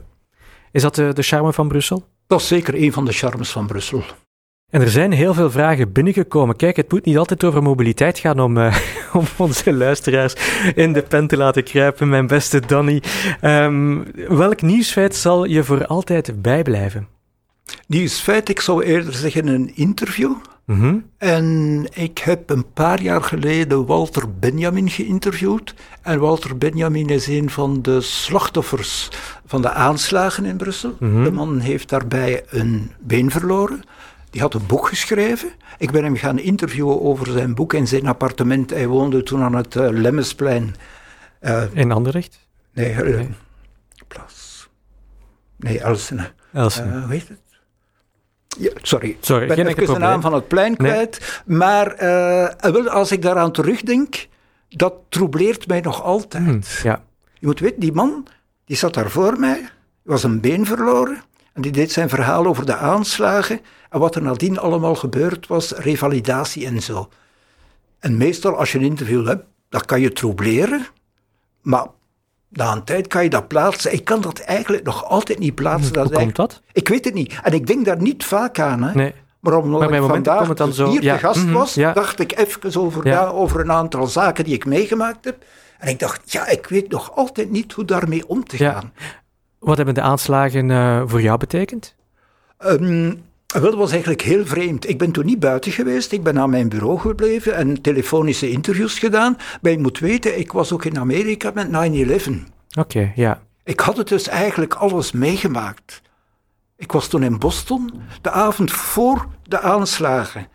Is 0.73 0.83
dat 0.83 0.95
de, 0.95 1.13
de 1.13 1.23
charme 1.23 1.53
van 1.53 1.69
Brussel? 1.69 2.05
dat 2.27 2.41
is 2.41 2.47
zeker 2.49 2.75
een 2.83 2.93
van 2.93 3.05
de 3.05 3.13
charmes 3.13 3.51
van 3.51 3.67
Brussel. 3.67 4.03
En 4.71 4.81
er 4.81 4.91
zijn 4.91 5.13
heel 5.13 5.35
veel 5.35 5.51
vragen 5.51 5.93
binnengekomen. 5.93 6.57
Kijk, 6.57 6.77
het 6.77 6.93
moet 6.93 7.05
niet 7.05 7.19
altijd 7.19 7.45
over 7.45 7.63
mobiliteit 7.63 8.19
gaan 8.19 8.41
om, 8.41 8.59
eh, 8.59 8.77
om 9.13 9.25
onze 9.37 9.73
luisteraars 9.73 10.35
in 10.75 10.93
de 10.93 11.03
pen 11.03 11.27
te 11.27 11.37
laten 11.37 11.65
kruipen, 11.65 12.09
mijn 12.09 12.27
beste 12.27 12.61
Danny. 12.67 13.03
Ehm, 13.41 14.03
welk 14.29 14.63
nieuwsfeit 14.63 15.17
zal 15.17 15.45
je 15.45 15.65
voor 15.65 15.87
altijd 15.87 16.43
bijblijven? 16.43 17.09
Nieuwsfeit, 17.87 18.49
ik 18.49 18.61
zou 18.61 18.85
eerder 18.85 19.15
zeggen 19.15 19.47
een 19.47 19.73
interview. 19.77 20.33
Mhm. 20.69 20.99
En 21.19 21.87
ik 21.95 22.19
heb 22.19 22.51
een 22.51 22.73
paar 22.73 23.03
jaar 23.03 23.23
geleden 23.23 23.87
Walter 23.87 24.35
Benjamin 24.39 24.91
geïnterviewd. 24.91 25.75
En 26.03 26.19
Walter 26.19 26.59
Benjamin 26.59 27.09
is 27.09 27.27
een 27.27 27.51
van 27.51 27.83
de 27.83 28.01
slachtoffers 28.01 29.09
van 29.47 29.63
de 29.63 29.71
aanslagen 29.71 30.45
in 30.45 30.57
Brussel. 30.57 30.97
Mhm. 31.01 31.25
De 31.25 31.31
man 31.33 31.59
heeft 31.59 31.89
daarbij 31.89 32.43
een 32.49 32.93
been 33.01 33.31
verloren. 33.31 33.83
Die 34.31 34.41
had 34.41 34.55
een 34.55 34.67
boek 34.67 34.89
geschreven. 34.89 35.51
Ik 35.79 35.91
ben 35.91 36.05
hem 36.05 36.17
gaan 36.17 36.39
interviewen 36.39 37.03
over 37.03 37.27
zijn 37.27 37.55
boek 37.55 37.73
in 37.73 37.87
zijn 37.89 38.07
appartement. 38.07 38.71
Hij 38.71 38.87
woonde 38.87 39.23
toen 39.23 39.43
aan 39.43 39.55
het 39.55 39.77
eh, 39.77 39.89
Lemmesplein. 39.91 40.75
Eh, 41.41 41.63
In 41.73 41.93
Anderlecht? 41.93 42.39
nee, 42.73 42.91
eh, 42.93 43.17
Nee. 43.17 43.29
Plas. 44.09 44.69
Nee, 45.57 45.81
Elsene. 45.81 46.31
Elsene. 46.53 47.01
Hoe 47.01 47.13
heet 47.13 47.29
het? 47.29 47.39
Sorry. 48.83 49.17
Sorry, 49.21 49.51
Ik 49.51 49.57
ben 49.57 49.67
even 49.67 49.87
de 49.95 49.99
naam 49.99 50.21
van 50.21 50.35
het 50.35 50.49
plein 50.49 50.75
Nee. 50.79 50.91
kwijt. 50.93 51.43
Maar 51.47 51.93
eh, 51.93 52.87
als 52.87 53.13
ik 53.13 53.23
daaraan 53.23 53.53
terugdenk, 53.53 54.29
dat 54.69 54.95
troubleert 55.09 55.67
mij 55.69 55.81
nog 55.81 56.03
altijd. 56.03 56.45
Hm, 56.45 56.87
ja. 56.89 57.03
Je 57.39 57.47
moet 57.47 57.61
weten, 57.61 57.81
die 57.81 57.93
man 57.93 58.27
die 58.65 58.77
zat 58.77 58.95
daar 58.95 59.11
voor 59.11 59.39
mij, 59.39 59.69
was 60.03 60.23
een 60.23 60.41
been 60.41 60.67
verloren. 60.67 61.23
En 61.53 61.63
die 61.63 61.73
deed 61.73 61.93
zijn 61.93 62.09
verhaal 62.09 62.47
over 62.47 62.67
de 62.67 62.77
aanslagen 62.77 63.61
en 63.91 63.99
wat 63.99 64.15
er 64.15 64.23
nadien 64.23 64.59
allemaal 64.59 64.95
gebeurd 64.95 65.47
was, 65.47 65.71
revalidatie 65.73 66.67
en 66.67 66.83
zo. 66.83 67.09
En 67.99 68.17
meestal 68.17 68.57
als 68.57 68.73
je 68.73 68.79
een 68.79 68.85
interview 68.85 69.27
hebt, 69.27 69.45
dat 69.69 69.85
kan 69.85 70.01
je 70.01 70.13
troubleren. 70.13 70.87
Maar 71.63 71.87
na 72.49 72.73
een 72.73 72.85
tijd 72.85 73.07
kan 73.07 73.23
je 73.23 73.31
dat 73.31 73.49
plaatsen. 73.49 73.93
Ik 73.93 74.05
kan 74.05 74.21
dat 74.21 74.39
eigenlijk 74.39 74.85
nog 74.85 75.05
altijd 75.05 75.39
niet 75.39 75.55
plaatsen. 75.55 75.93
Dat 75.93 76.09
Hoe 76.09 76.19
komt 76.19 76.37
dat? 76.37 76.63
ik 76.73 76.89
weet 76.89 77.05
het 77.05 77.15
niet. 77.15 77.39
En 77.43 77.53
ik 77.53 77.67
denk 77.67 77.85
daar 77.85 78.01
niet 78.03 78.25
vaak 78.25 78.59
aan. 78.61 78.83
Hè. 78.83 78.95
Nee. 78.95 79.15
Maar 79.41 79.57
omdat 79.57 79.81
Maar 79.81 79.93
ik 80.03 80.03
vandaag 80.09 80.55
dan 80.55 80.73
zo- 80.73 80.89
hier 80.91 81.03
ja, 81.03 81.15
te 81.15 81.21
gast 81.21 81.45
mhm, 81.45 81.53
was, 81.53 81.75
ja. 81.75 81.93
dacht 81.93 82.21
ik 82.21 82.39
even 82.39 82.81
over, 82.81 83.07
Ja. 83.07 83.15
na, 83.23 83.27
over 83.29 83.61
een 83.61 83.73
aantal 83.73 84.07
zaken 84.07 84.45
die 84.45 84.55
ik 84.55 84.65
meegemaakt 84.67 85.25
heb. 85.25 85.45
En 85.79 85.89
ik 85.89 85.99
dacht, 85.99 86.33
ja, 86.33 86.47
ik 86.47 86.67
weet 86.67 86.91
nog 86.91 87.17
altijd 87.17 87.51
niet 87.51 87.73
hoe 87.73 87.85
daarmee 87.85 88.29
om 88.29 88.45
te 88.45 88.57
gaan. 88.57 88.93
Wat 89.59 89.77
hebben 89.77 89.95
de 89.95 90.01
aanslagen 90.01 90.71
eh, 90.71 91.03
voor 91.07 91.23
jou 91.23 91.39
betekend? 91.39 91.95
Ehm, 92.59 93.15
dat 93.49 93.75
was 93.75 93.91
eigenlijk 93.91 94.23
heel 94.23 94.47
vreemd. 94.47 94.89
Ik 94.89 94.99
ben 94.99 95.11
toen 95.11 95.27
niet 95.27 95.41
buiten 95.41 95.73
geweest. 95.73 96.13
Ik 96.13 96.23
ben 96.23 96.39
aan 96.39 96.51
mijn 96.51 96.69
bureau 96.69 96.99
gebleven 96.99 97.55
en 97.55 97.83
telefonische 97.83 98.51
interviews 98.51 98.99
gedaan. 98.99 99.37
Maar 99.61 99.73
je 99.73 99.79
moet 99.79 99.99
weten, 99.99 100.39
ik 100.39 100.53
was 100.53 100.73
ook 100.73 100.85
in 100.85 100.99
Amerika 100.99 101.51
met 101.55 101.69
9-11. 102.29 102.31
Oké, 102.79 103.13
ja. 103.15 103.43
Ik 103.65 103.81
had 103.81 103.97
het 103.97 104.09
dus 104.09 104.29
eigenlijk 104.29 104.75
alles 104.75 105.13
meegemaakt. 105.13 106.03
Ik 106.77 106.93
was 106.93 107.09
toen 107.09 107.23
in 107.23 107.39
Boston, 107.39 107.91
de 108.21 108.31
avond 108.31 108.73
voor 108.73 109.27
de 109.43 109.61
aanslagen. 109.61 110.49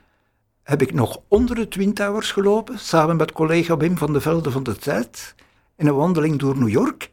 Heb 0.63 0.81
ik 0.81 0.93
nog 0.93 1.19
onder 1.27 1.55
de 1.55 1.67
Twin 1.67 1.93
Towers 1.93 2.31
gelopen, 2.31 2.79
samen 2.79 3.15
met 3.15 3.31
collega 3.31 3.77
Wim 3.77 3.97
van 3.97 4.13
de 4.13 4.21
Velde 4.21 4.51
van 4.51 4.63
de 4.63 4.75
Tijd, 4.75 5.35
in 5.77 5.87
een 5.87 5.95
wandeling 5.95 6.39
door 6.39 6.57
New 6.57 6.69
York. 6.69 7.11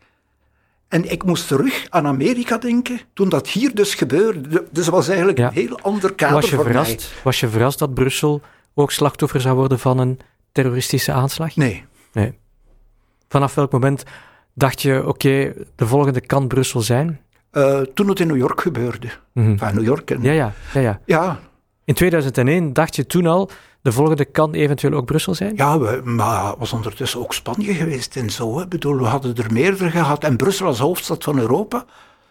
En 0.90 1.10
ik 1.12 1.24
moest 1.24 1.48
terug 1.48 1.86
aan 1.88 2.06
Amerika 2.06 2.58
denken, 2.58 3.00
toen 3.12 3.28
dat 3.28 3.48
hier 3.48 3.74
dus 3.74 3.94
gebeurde. 3.94 4.48
Dus 4.48 4.84
het 4.86 4.94
was 4.94 5.08
eigenlijk 5.08 5.38
Ja. 5.38 5.46
een 5.46 5.52
heel 5.52 5.78
ander 5.80 6.14
kader 6.14 6.34
Was 6.40 6.50
je, 6.50 6.56
voor 6.56 6.64
verrast, 6.64 7.12
was 7.22 7.40
je 7.40 7.48
verrast 7.48 7.78
dat 7.78 7.94
Brussel 7.94 8.40
ook 8.74 8.90
slachtoffer 8.92 9.40
zou 9.40 9.56
worden 9.56 9.78
van 9.78 9.98
een 9.98 10.18
terroristische 10.52 11.12
aanslag? 11.12 11.56
mij. 11.56 11.84
Nee. 12.12 12.38
Vanaf 13.28 13.54
welk 13.54 13.72
moment 13.72 14.02
dacht 14.54 14.82
je, 14.82 15.06
oké, 15.06 15.52
de 15.76 15.86
volgende 15.86 16.20
kan 16.20 16.48
Brussel 16.48 16.80
zijn? 16.80 17.20
Eh, 17.50 17.80
toen 17.80 18.08
het 18.08 18.20
in 18.20 18.26
New 18.26 18.36
York 18.36 18.60
gebeurde. 18.60 19.08
Mhm. 19.32 19.74
New 19.74 19.84
York 19.84 20.10
en... 20.10 20.22
Ja, 20.22 20.32
ja, 20.32 20.52
ja, 20.74 20.80
ja. 20.80 21.00
ja, 21.06 21.40
In 21.84 21.94
2001 21.94 22.72
dacht 22.72 22.96
je 22.96 23.06
toen 23.06 23.26
al, 23.26 23.50
de 23.82 23.92
volgende 23.92 24.24
kan 24.24 24.52
eventueel 24.54 24.92
ook 24.92 25.04
Brussel 25.04 25.34
zijn? 25.34 25.52
Ja, 25.56 25.78
we, 25.78 26.00
maar 26.04 26.54
was 26.58 26.72
ondertussen 26.72 27.20
ook 27.20 27.34
Spanje 27.34 27.74
geweest 27.74 28.16
en 28.16 28.30
zo. 28.30 28.56
hè. 28.56 28.62
Ik 28.62 28.68
bedoel, 28.68 28.98
we 28.98 29.04
hadden 29.04 29.34
er 29.36 29.52
meerdere 29.52 29.90
gehad. 29.90 30.24
En 30.24 30.36
Brussel 30.36 30.66
als 30.66 30.78
hoofdstad 30.78 31.24
van 31.24 31.38
Europa. 31.38 31.84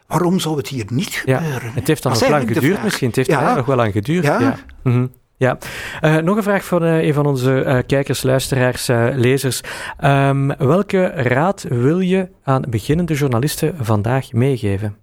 Waarom 0.07 0.39
zou 0.39 0.57
het 0.57 0.67
hier 0.67 0.85
niet 0.89 1.21
Ja, 1.25 1.38
gebeuren? 1.39 1.71
het 1.73 1.88
heeft 1.88 2.03
dan 2.03 2.12
nog 2.12 2.29
lang 2.29 2.47
geduurd 2.53 2.83
misschien. 2.83 3.07
Het 3.07 3.15
heeft 3.15 3.29
Ja. 3.29 3.55
nog 3.55 3.65
wel 3.65 3.75
lang 3.75 3.91
geduurd. 3.91 4.23
Ja. 4.25 4.39
Ja. 4.39 4.55
Mhm. 4.83 5.07
Ja. 5.38 5.57
Eh, 6.01 6.15
nog 6.17 6.38
een 6.38 6.43
vraag 6.43 6.65
van 6.65 6.83
eh, 6.83 7.03
een 7.07 7.13
van 7.13 7.25
onze 7.25 7.62
eh, 7.63 7.79
kijkers, 7.88 8.23
luisteraars, 8.23 8.88
lezers. 9.15 9.62
Ehm, 9.97 10.47
welke 10.57 11.05
raad 11.05 11.65
wil 11.69 11.99
je 11.99 12.29
aan 12.43 12.63
beginnende 12.69 13.13
journalisten 13.13 13.75
vandaag 13.81 14.31
meegeven? 14.31 14.95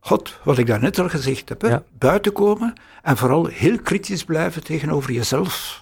God, 0.00 0.38
wat 0.44 0.58
ik 0.58 0.66
daarnet 0.66 0.98
al 0.98 1.08
gezegd 1.08 1.48
heb. 1.48 1.60
Hè? 1.60 1.68
Ja. 1.68 1.82
Buiten 1.98 2.32
komen 2.32 2.72
en 3.02 3.16
vooral 3.16 3.46
heel 3.46 3.78
kritisch 3.78 4.24
blijven 4.24 4.64
tegenover 4.64 5.12
jezelf. 5.12 5.81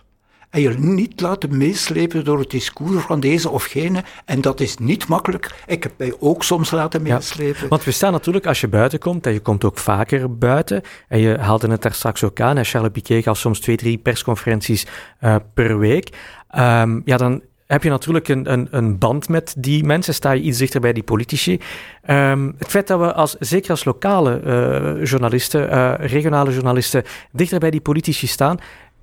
En 0.50 0.60
je 0.60 0.68
niet 0.78 1.20
laten 1.20 1.56
meeslepen 1.56 2.24
door 2.24 2.38
het 2.38 2.50
discours 2.50 3.04
van 3.04 3.20
deze 3.20 3.48
of 3.50 3.64
gene. 3.64 4.04
En 4.24 4.40
dat 4.40 4.60
is 4.60 4.76
niet 4.78 5.08
makkelijk. 5.08 5.54
Ik 5.66 5.82
heb 5.82 5.92
mij 5.96 6.14
ook 6.18 6.44
soms 6.44 6.70
laten 6.70 7.04
Ja. 7.04 7.14
meeslepen. 7.14 7.68
Want 7.68 7.84
we 7.84 7.90
staan 7.90 8.12
natuurlijk, 8.12 8.46
als 8.46 8.60
je 8.60 8.68
buiten 8.68 8.98
komt, 8.98 9.26
en 9.26 9.32
je 9.32 9.40
komt 9.40 9.64
ook 9.64 9.78
vaker 9.78 10.38
buiten, 10.38 10.82
en 11.08 11.18
je 11.18 11.38
haalde 11.38 11.70
het 11.70 11.82
daar 11.82 11.94
straks 11.94 12.24
ook 12.24 12.40
aan, 12.40 12.56
en 12.56 12.64
Charles 12.64 12.90
Piquet 12.92 13.22
gaf 13.22 13.38
soms 13.38 13.60
twee, 13.60 13.76
drie 13.76 13.98
persconferenties 13.98 14.86
eh, 15.18 15.36
per 15.54 15.78
week, 15.78 16.08
Ehm, 16.50 17.00
ja, 17.04 17.16
dan 17.16 17.42
heb 17.66 17.82
je 17.82 17.88
natuurlijk 17.90 18.28
een, 18.28 18.52
een, 18.52 18.68
een 18.70 18.98
band 18.98 19.28
met 19.28 19.54
die 19.58 19.84
mensen, 19.84 20.14
sta 20.14 20.30
je 20.30 20.42
iets 20.42 20.58
dichter 20.58 20.80
bij 20.80 20.92
die 20.92 21.02
politici. 21.02 21.60
Ehm, 22.02 22.50
het 22.58 22.68
feit 22.68 22.86
dat 22.86 23.00
we, 23.00 23.12
als, 23.12 23.36
zeker 23.38 23.70
als 23.70 23.84
lokale 23.84 24.40
eh, 24.40 25.04
journalisten, 25.04 25.70
eh, 25.70 25.94
regionale 25.98 26.52
journalisten, 26.52 27.02
dichter 27.32 27.58
bij 27.58 27.70
die 27.70 27.80
politici 27.80 28.26
staan, 28.26 28.58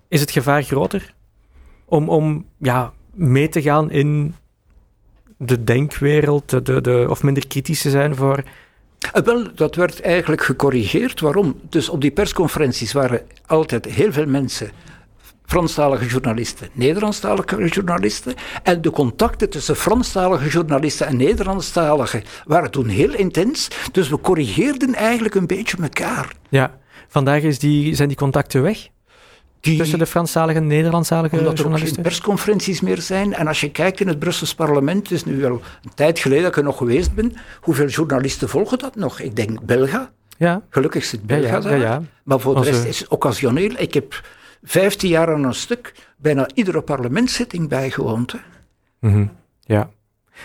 is 0.08 0.20
het 0.22 0.32
gevaar 0.32 0.64
groter 0.64 1.14
om, 1.88 2.10
om 2.10 2.46
ja, 2.58 2.94
mee 3.14 3.50
te 3.50 3.62
gaan 3.62 3.92
in 3.92 4.36
de 5.38 5.64
denkwereld, 5.64 6.50
de, 6.50 6.82
de, 6.82 7.06
of 7.10 7.24
minder 7.24 7.48
kritisch 7.48 7.82
te 7.82 7.90
zijn 7.90 8.16
voor 8.16 8.44
Eh, 9.14 9.24
Wel, 9.24 9.48
dat 9.56 9.76
werd 9.76 10.02
eigenlijk 10.02 10.44
gecorrigeerd. 10.44 11.20
Waarom? 11.20 11.60
Dus 11.70 11.90
op 11.90 12.02
die 12.02 12.12
persconferenties 12.12 12.94
waren 12.94 13.22
altijd 13.46 13.86
heel 13.86 14.12
veel 14.12 14.26
mensen, 14.26 14.70
Franstalige 15.46 16.06
journalisten, 16.06 16.70
Nederlandstalige 16.74 17.68
journalisten. 17.68 18.34
En 18.64 18.82
de 18.82 18.92
contacten 18.92 19.50
tussen 19.50 19.76
Franstalige 19.76 20.50
journalisten 20.50 21.08
en 21.08 21.18
Nederlandstaligen 21.18 22.24
waren 22.46 22.72
toen 22.72 22.88
heel 22.88 23.14
intens. 23.14 23.68
Dus 23.92 24.10
we 24.10 24.20
corrigeerden 24.20 24.94
eigenlijk 24.94 25.36
een 25.36 25.48
beetje 25.48 25.78
elkaar. 25.82 26.36
Ja, 26.50 26.78
vandaag 27.08 27.42
is 27.42 27.60
die, 27.60 27.96
zijn 27.96 28.08
die 28.08 28.18
contacten 28.18 28.62
weg 28.62 28.88
Die, 29.70 29.78
tussen 29.78 30.00
de 30.00 30.06
Franstalige 30.06 30.58
en 30.58 30.68
Nederlandstalige 30.68 31.38
omdat 31.38 31.44
er 31.46 31.50
ook 31.52 31.58
geen 31.58 31.66
journalisten. 31.66 32.04
persconferenties 32.04 32.82
meer 32.82 33.02
zijn. 33.02 33.34
En 33.34 33.48
als 33.48 33.62
je 33.62 33.72
kijkt 33.72 34.00
in 34.00 34.08
het 34.08 34.20
Brussels 34.20 34.56
parlement, 34.56 35.04
het 35.04 35.12
is 35.12 35.24
nu 35.24 35.40
wel 35.40 35.52
een 35.84 35.94
tijd 35.96 36.20
geleden 36.20 36.44
dat 36.44 36.52
ik 36.52 36.58
er 36.58 36.64
nog 36.64 36.78
geweest 36.78 37.14
ben, 37.14 37.34
hoeveel 37.62 37.88
journalisten 37.88 38.50
volgen 38.50 38.80
dat 38.80 38.96
nog? 38.96 39.20
Ik 39.20 39.36
denk 39.36 39.66
Belga. 39.66 40.12
Ja, 40.38 40.62
Gelukkig 40.70 41.04
zit 41.06 41.26
Belga 41.26 41.48
ja, 41.48 41.60
daar. 41.60 41.78
ja. 41.78 42.02
Maar 42.24 42.40
voor 42.40 42.56
de 42.56 42.62
rest 42.62 42.84
is 42.84 43.00
het 43.00 43.08
occasioneel. 43.10 43.72
Ik 43.78 43.94
heb 43.94 44.22
15 44.64 45.10
jaar 45.10 45.34
aan 45.34 45.44
een 45.44 45.54
stuk 45.54 45.94
bijna 46.18 46.48
iedere 46.54 46.82
parlementszitting 46.82 47.70
bijgewoond. 47.70 48.32
Hè. 48.32 48.40
Mhm, 49.00 49.26
ja. 49.62 49.90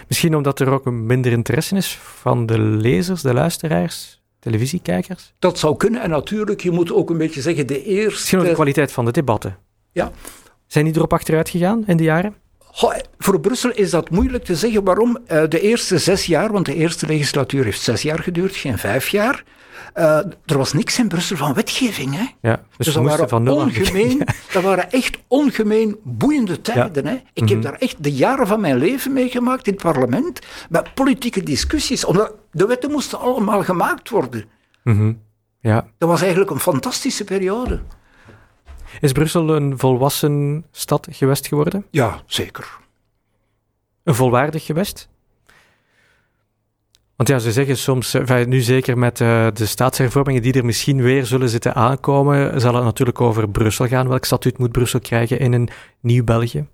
Misschien 0.09 0.37
omdat 0.37 0.61
er 0.61 0.71
ook 0.71 0.87
een 0.87 1.07
minder 1.07 1.33
interesse 1.33 1.77
is 1.77 1.99
van 2.03 2.47
de 2.47 2.59
lezers, 2.59 3.23
de 3.23 3.35
luisteraars. 3.35 4.22
Televisiekijkers? 4.43 5.35
Dat 5.39 5.59
zou 5.59 5.77
kunnen. 5.77 6.01
En 6.01 6.11
natuurlijk, 6.11 6.61
je 6.61 6.71
moet 6.71 6.93
ook 6.93 7.11
een 7.11 7.19
beetje 7.19 7.41
zeggen, 7.41 7.67
de 7.67 7.75
Misschien 7.75 8.09
ook 8.09 8.15
de 8.15 8.33
eerste... 8.33 8.53
kwaliteit 8.55 8.93
van 8.93 9.05
de 9.05 9.11
debatten. 9.11 9.57
Ja. 9.93 10.11
Zijn 10.67 10.85
die 10.85 10.97
erop 10.97 11.13
achteruit 11.13 11.49
gegaan 11.49 11.87
in 11.87 11.97
de 11.97 12.03
jaren? 12.03 12.35
Goh, 12.75 12.95
voor 13.19 13.41
Brussel 13.41 13.71
is 13.71 13.91
dat 13.91 14.11
moeilijk 14.11 14.45
te 14.45 14.57
zeggen. 14.57 14.85
Waarom? 14.85 15.19
Eh, 15.27 15.43
de 15.49 15.61
eerste 15.61 15.99
zes 15.99 16.27
jaar, 16.27 16.53
want 16.53 16.67
de 16.67 16.75
eerste 16.75 17.07
legislatuur 17.07 17.65
heeft 17.65 17.81
zes 17.81 18.03
jaar 18.03 18.19
geduurd, 18.19 18.57
geen 18.57 18.79
vijf 18.79 19.09
jaar. 19.09 19.45
Eh, 19.95 20.17
er 20.47 20.57
was 20.59 20.73
niks 20.73 20.99
in 20.99 21.09
Brussel 21.09 21.37
van 21.37 21.55
wetgeving. 21.55 22.15
Hè? 22.15 22.25
Ja, 22.49 22.57
dus, 22.77 22.87
Dus 22.87 22.95
dat 22.95 23.05
waren, 23.05 23.29
van 23.29 23.49
ongemeen, 23.49 24.23
dat 24.53 24.63
waren 24.63 24.91
echt 24.91 25.19
ongemeen 25.29 25.97
boeiende 26.03 26.61
tijden. 26.61 27.07
Hè? 27.07 27.15
Ik 27.33 27.43
Mhm. 27.43 27.53
heb 27.53 27.63
daar 27.63 27.75
echt 27.79 28.03
de 28.05 28.13
jaren 28.13 28.47
van 28.47 28.61
mijn 28.61 28.77
leven 28.77 29.13
meegemaakt 29.13 29.67
in 29.67 29.73
het 29.73 29.83
parlement. 29.83 30.41
Met 30.69 30.95
politieke 30.95 31.43
discussies. 31.43 32.05
Omdat 32.05 32.33
de 32.51 32.67
wetten 32.67 32.91
moesten 32.91 33.19
allemaal 33.19 33.63
gemaakt 33.63 34.09
worden. 34.11 34.45
Mhm. 34.85 35.13
Ja. 35.61 35.87
Dat 35.99 36.09
was 36.09 36.21
eigenlijk 36.21 36.51
een 36.51 36.61
fantastische 36.61 37.25
periode. 37.25 37.81
Is 39.03 39.13
Brussel 39.13 39.57
een 39.57 39.79
volwassen 39.79 40.65
stad, 40.71 41.09
gewest 41.11 41.47
geworden? 41.47 41.87
Ja, 41.91 42.23
zeker. 42.27 42.79
Een 44.03 44.15
volwaardig 44.15 44.65
gewest? 44.65 45.09
Want 47.17 47.29
ja, 47.29 47.39
ze 47.39 47.53
zeggen 47.53 47.77
soms, 47.77 48.15
eh, 48.15 48.45
nu 48.45 48.61
zeker 48.61 48.99
met 48.99 49.21
eh, 49.21 49.47
de 49.55 49.67
staatshervormingen 49.67 50.43
die 50.43 50.53
er 50.53 50.65
misschien 50.65 51.03
weer 51.03 51.27
zullen 51.27 51.49
zitten 51.49 51.75
aankomen, 51.75 52.61
zal 52.61 52.75
het 52.75 52.85
natuurlijk 52.85 53.21
over 53.21 53.49
Brussel 53.49 53.87
gaan. 53.87 54.09
Welk 54.09 54.25
statuut 54.25 54.59
moet 54.59 54.73
Brussel 54.73 55.01
krijgen 55.01 55.39
in 55.39 55.53
een 55.53 55.69
nieuw 56.01 56.25
België? 56.25 56.67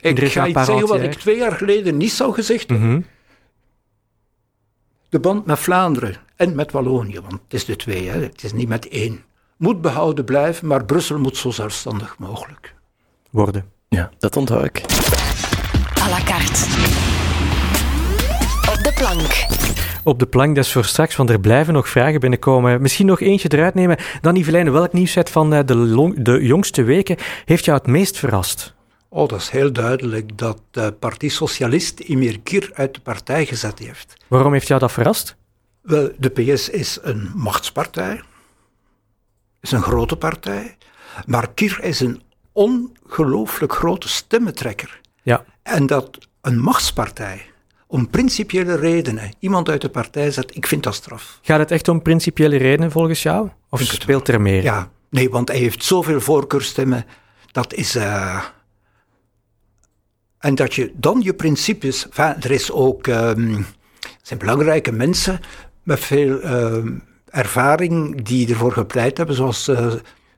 Ik 0.00 0.18
ga 0.18 0.46
iets 0.46 0.64
zeggen 0.64 0.86
wat 0.86 1.00
ik 1.00 1.14
twee 1.14 1.36
jaar 1.36 1.52
geleden 1.52 1.96
niet 1.96 2.12
zou 2.12 2.32
gezegd 2.32 2.70
hebben. 2.70 2.88
Mhm. 2.88 3.00
De 5.08 5.20
band 5.20 5.46
met 5.46 5.58
Vlaanderen 5.58 6.16
en 6.36 6.54
met 6.54 6.72
Wallonië, 6.72 7.20
want 7.20 7.32
het 7.32 7.54
is 7.54 7.64
de 7.64 7.76
twee, 7.76 8.08
hè? 8.08 8.20
het 8.20 8.44
is 8.44 8.52
niet 8.52 8.68
met 8.68 8.88
één. 8.88 9.24
Moet 9.62 9.80
behouden 9.80 10.24
blijven, 10.24 10.66
maar 10.66 10.84
Brussel 10.84 11.18
moet 11.18 11.36
zo 11.36 11.50
zelfstandig 11.50 12.18
mogelijk. 12.18 12.74
Worden. 13.30 13.64
Ja, 13.88 14.10
dat 14.18 14.36
onthoud 14.36 14.64
ik. 14.64 14.82
à 16.00 16.08
la 16.08 16.22
carte. 16.24 16.64
Op 18.70 18.84
de 18.84 18.92
plank. 18.94 19.46
Op 20.04 20.18
de 20.18 20.26
plank, 20.26 20.54
dat 20.56 20.64
is 20.64 20.72
voor 20.72 20.84
straks, 20.84 21.16
want 21.16 21.30
er 21.30 21.40
blijven 21.40 21.74
nog 21.74 21.88
vragen 21.88 22.20
binnenkomen. 22.20 22.82
Misschien 22.82 23.06
nog 23.06 23.20
eentje 23.20 23.48
eruit 23.52 23.74
nemen. 23.74 23.96
Dan 24.20 24.44
Velijn, 24.44 24.72
welk 24.72 24.92
nieuwsset 24.92 25.30
van 25.30 25.54
eh, 25.54 25.60
de, 25.66 25.74
long- 25.76 26.22
de 26.24 26.44
jongste 26.44 26.82
weken 26.82 27.16
heeft 27.44 27.64
jou 27.64 27.78
het 27.78 27.86
meest 27.86 28.16
verrast? 28.18 28.74
Oh, 29.08 29.28
dat 29.28 29.40
is 29.40 29.50
heel 29.50 29.72
duidelijk 29.72 30.38
dat 30.38 30.60
de 30.70 30.94
Partie 30.98 31.30
Socialist 31.30 32.00
Emir 32.00 32.40
Kir 32.40 32.70
uit 32.74 32.94
de 32.94 33.00
partij 33.00 33.46
gezet 33.46 33.78
heeft. 33.78 34.16
Waarom 34.28 34.52
heeft 34.52 34.68
jou 34.68 34.80
dat 34.80 34.92
verrast? 34.92 35.36
Wel, 35.82 36.10
de 36.18 36.28
PS 36.28 36.68
is 36.68 36.98
een 37.02 37.30
machtspartij, 37.34 38.22
is 39.62 39.72
een 39.72 39.82
grote 39.82 40.16
partij, 40.16 40.76
maar 41.26 41.52
Kir 41.54 41.78
is 41.82 42.00
een 42.00 42.22
ongelooflijk 42.52 43.72
grote 43.72 44.08
stemmentrekker. 44.08 45.00
Ja, 45.22 45.44
En 45.62 45.86
dat 45.86 46.18
een 46.40 46.58
machtspartij 46.60 47.46
om 47.86 48.10
principiële 48.10 48.74
redenen 48.74 49.32
iemand 49.38 49.68
uit 49.68 49.80
de 49.80 49.88
partij 49.88 50.30
zet, 50.30 50.56
ik 50.56 50.66
vind 50.66 50.82
dat 50.82 50.94
straf. 50.94 51.38
gaat 51.42 51.58
het 51.58 51.70
echt 51.70 51.88
om 51.88 52.02
principiële 52.02 52.56
redenen 52.56 52.90
volgens 52.90 53.22
jou? 53.22 53.48
Of 53.68 53.80
speelt 53.80 54.28
er 54.28 54.40
meer? 54.40 54.62
Ja, 54.62 54.90
nee, 55.10 55.30
want 55.30 55.48
hij 55.48 55.58
heeft 55.58 55.84
zoveel 55.84 56.20
voorkeurstemmen. 56.20 57.04
Dat 57.52 57.74
is. 57.74 57.94
eh, 57.94 58.44
en 60.38 60.54
dat 60.54 60.74
je 60.74 60.92
dan 60.96 61.20
je 61.22 61.34
principes. 61.34 62.04
Enfin, 62.08 62.42
er 62.42 62.50
is 62.50 62.70
ook. 62.70 63.06
ehm, 63.06 63.62
zijn 64.22 64.38
belangrijke 64.38 64.92
mensen 64.92 65.40
met 65.82 66.00
veel 66.00 66.40
ehm, 66.40 66.98
ervaring 67.32 68.22
die 68.22 68.48
ervoor 68.48 68.72
gepleit 68.72 69.16
hebben, 69.16 69.36
zoals 69.36 69.68
eh, 69.68 69.92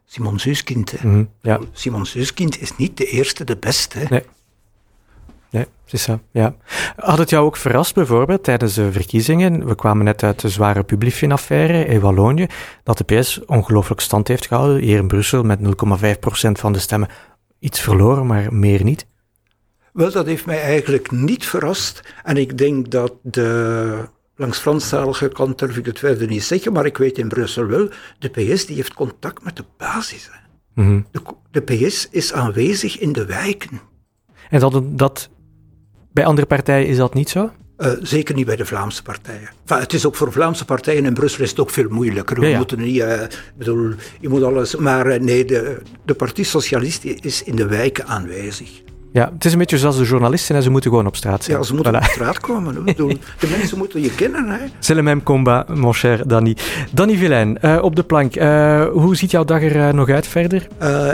Simon 0.05 0.39
Zuskind. 0.39 1.03
Mhm, 1.03 1.25
ja. 1.41 1.59
Simon 1.73 2.07
Zuskind 2.07 2.61
is 2.61 2.77
niet 2.77 2.97
de 2.97 3.07
eerste, 3.07 3.45
de 3.45 3.57
beste. 3.57 4.07
Nee. 4.11 4.23
Nee, 5.51 5.67
is 5.91 6.03
zo, 6.03 6.21
ja. 6.31 6.55
Had 6.97 7.19
het 7.19 7.31
jou 7.31 7.47
ook 7.47 7.57
verrast 7.57 7.95
bijvoorbeeld 7.95 8.45
tijdens 8.45 8.75
de 8.75 8.93
verkiezingen, 8.93 9.67
we 9.67 9.75
kwamen 9.75 10.05
net 10.05 10.23
uit 10.23 10.41
de 10.41 10.49
zware 10.49 10.83
Publifin-affaire 10.83 11.85
in 11.85 12.01
Wallonië, 12.01 12.47
dat 12.83 12.99
de 12.99 13.05
PS 13.05 13.45
ongelooflijk 13.45 14.01
stand 14.01 14.29
heeft 14.29 14.47
gehouden, 14.47 14.83
hier 14.83 14.99
in 14.99 15.09
Brussel 15.09 15.43
met 15.43 15.59
0,5% 15.61 16.51
van 16.53 16.73
de 16.73 16.79
stemmen 16.79 17.09
iets 17.59 17.81
verloren, 17.81 18.27
maar 18.27 18.55
meer 18.55 18.85
niet? 18.85 19.07
Wel, 19.93 20.13
dat 20.13 20.27
heeft 20.27 20.47
mij 20.47 20.61
eigenlijk 20.61 21.11
niet 21.11 21.47
verrast. 21.47 22.01
En 22.23 22.37
ik 22.37 22.59
denk 22.59 22.91
dat 22.91 23.13
de. 23.23 24.09
Langs 24.37 24.59
Franstalige 24.59 25.29
kant 25.29 25.59
durf 25.59 25.77
ik 25.77 25.87
het 25.87 25.99
verder 25.99 26.29
niet 26.29 26.45
zeggen, 26.45 26.73
maar 26.73 26.87
ik 26.87 26.97
weet 26.99 27.19
in 27.19 27.29
Brussel 27.29 27.67
wel, 27.67 27.89
de 28.19 28.29
PS 28.29 28.67
die 28.67 28.77
heeft 28.77 28.95
contact 28.95 29.45
met 29.45 29.57
de 29.57 29.65
basis. 29.79 30.29
hè. 30.33 30.39
Mhm. 30.83 31.01
De, 31.11 31.21
de 31.51 31.61
PS 31.61 32.09
is 32.11 32.33
aanwezig 32.33 32.99
in 32.99 33.13
de 33.13 33.25
wijken. 33.25 33.81
En 34.51 34.61
dat, 34.61 34.83
dat, 34.87 35.29
bij 36.13 36.25
andere 36.25 36.47
partijen 36.47 36.89
is 36.89 36.97
dat 36.97 37.15
niet 37.15 37.29
zo? 37.31 37.51
Eh, 37.77 37.93
zeker 38.03 38.35
niet 38.35 38.47
bij 38.47 38.57
de 38.57 38.65
Vlaamse 38.67 39.03
partijen. 39.03 39.49
Enfin, 39.63 39.79
het 39.79 39.93
is 39.93 40.07
ook 40.07 40.15
voor 40.15 40.33
Vlaamse 40.33 40.65
partijen 40.65 41.05
in 41.05 41.15
Brussel 41.15 41.43
is 41.43 41.51
het 41.51 41.61
ook 41.61 41.71
veel 41.71 41.89
moeilijker. 41.89 42.37
We 42.41 42.45
Ja, 42.45 42.51
ja. 42.51 42.57
moeten 42.57 42.79
niet, 42.81 43.01
eh, 43.01 43.21
bedoel, 43.57 43.93
je 44.21 44.29
moet 44.29 44.43
alles. 44.43 44.77
Maar 44.77 45.07
eh, 45.07 45.21
nee, 45.21 45.45
de, 45.45 45.81
de 46.05 46.15
Partie 46.15 46.45
Socialist 46.45 47.05
is 47.05 47.43
in 47.43 47.57
de 47.57 47.67
wijken 47.67 48.07
aanwezig. 48.07 48.83
Ja, 49.15 49.31
het 49.35 49.45
is 49.45 49.53
een 49.53 49.59
beetje 49.59 49.79
zoals 49.79 49.97
de 49.97 50.05
journalisten 50.05 50.57
en 50.57 50.63
ze 50.63 50.71
moeten 50.71 50.91
gewoon 50.91 51.07
op 51.07 51.17
straat 51.17 51.45
zijn. 51.45 51.57
Ja, 51.57 51.63
ze 51.63 51.75
moeten 51.75 51.93
Voilà. 51.93 51.97
op 51.97 52.03
straat 52.05 52.41
komen. 52.41 52.75
hè. 52.75 52.83
De 52.95 53.55
mensen 53.59 53.79
moeten 53.79 54.01
je 54.01 54.15
kennen. 54.15 54.49
Hè. 54.49 54.59
C'est 54.79 54.95
le 54.97 55.03
même 55.03 55.23
combat, 55.23 55.69
mon 55.77 55.93
cher 55.93 56.29
Danny. 56.29 56.57
Danny 56.93 57.17
Vilijn, 57.17 57.59
eh, 57.61 57.79
op 57.83 57.97
de 57.97 58.03
plank. 58.03 58.35
eh, 58.37 58.85
hoe 58.93 59.17
ziet 59.17 59.31
jouw 59.31 59.45
dag 59.45 59.63
er 59.63 59.77
eh, 59.89 59.93
nog 59.93 60.09
uit 60.09 60.27
verder? 60.27 60.67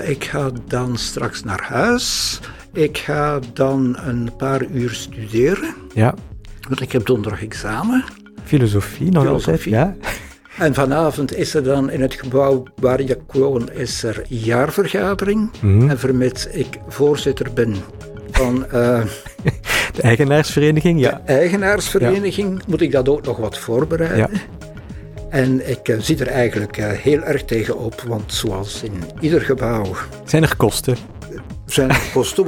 Ik 0.04 0.24
ga 0.24 0.50
dan 0.66 0.96
straks 0.96 1.44
naar 1.44 1.62
huis. 1.68 2.40
Ik 2.72 2.98
ga 2.98 3.38
dan 3.52 3.96
een 4.06 4.30
paar 4.36 4.64
uur 4.66 4.90
studeren. 4.90 5.74
Ja, 5.94 6.14
Want 6.68 6.80
ik 6.80 6.92
heb 6.92 7.06
donderdag 7.06 7.42
examen. 7.42 8.04
filosofie 8.44 9.10
nog 9.10 9.22
Filosofie. 9.24 9.78
altijd. 9.78 10.02
Ja. 10.02 10.10
En 10.60 10.74
vanavond 10.74 11.36
is 11.36 11.54
er 11.54 11.62
dan 11.62 11.90
in 11.90 12.00
het 12.00 12.14
gebouw 12.14 12.62
waar 12.74 13.00
ik 13.00 13.18
woon 13.26 13.70
is 13.72 14.02
er 14.02 14.22
jaarvergadering. 14.28 15.50
Mhm. 15.60 15.90
En 15.90 15.98
vermits 15.98 16.46
ik 16.46 16.78
voorzitter 16.88 17.52
ben 17.52 17.74
van 18.30 18.66
eh, 18.70 19.02
De 19.96 20.02
eigenaarsvereniging, 20.02 21.00
ja. 21.00 21.20
de 21.26 21.32
eigenaarsvereniging, 21.32 22.62
moet 22.66 22.80
ik 22.80 22.92
dat 22.92 23.08
ook 23.08 23.24
nog 23.24 23.36
wat 23.36 23.58
voorbereiden. 23.58 24.30
Ja. 24.32 24.40
En 25.28 25.70
ik 25.70 25.88
eh, 25.88 25.98
zie 25.98 26.18
er 26.18 26.26
eigenlijk 26.26 26.76
eh, 26.76 26.90
heel 26.90 27.22
erg 27.22 27.44
tegen 27.44 27.78
op, 27.78 28.00
want 28.00 28.32
zoals 28.32 28.82
in 28.82 29.02
ieder 29.20 29.40
gebouw 29.40 29.84
Zijn 30.24 30.42
er 30.42 30.56
kosten? 30.56 30.96
Zijn 31.72 31.90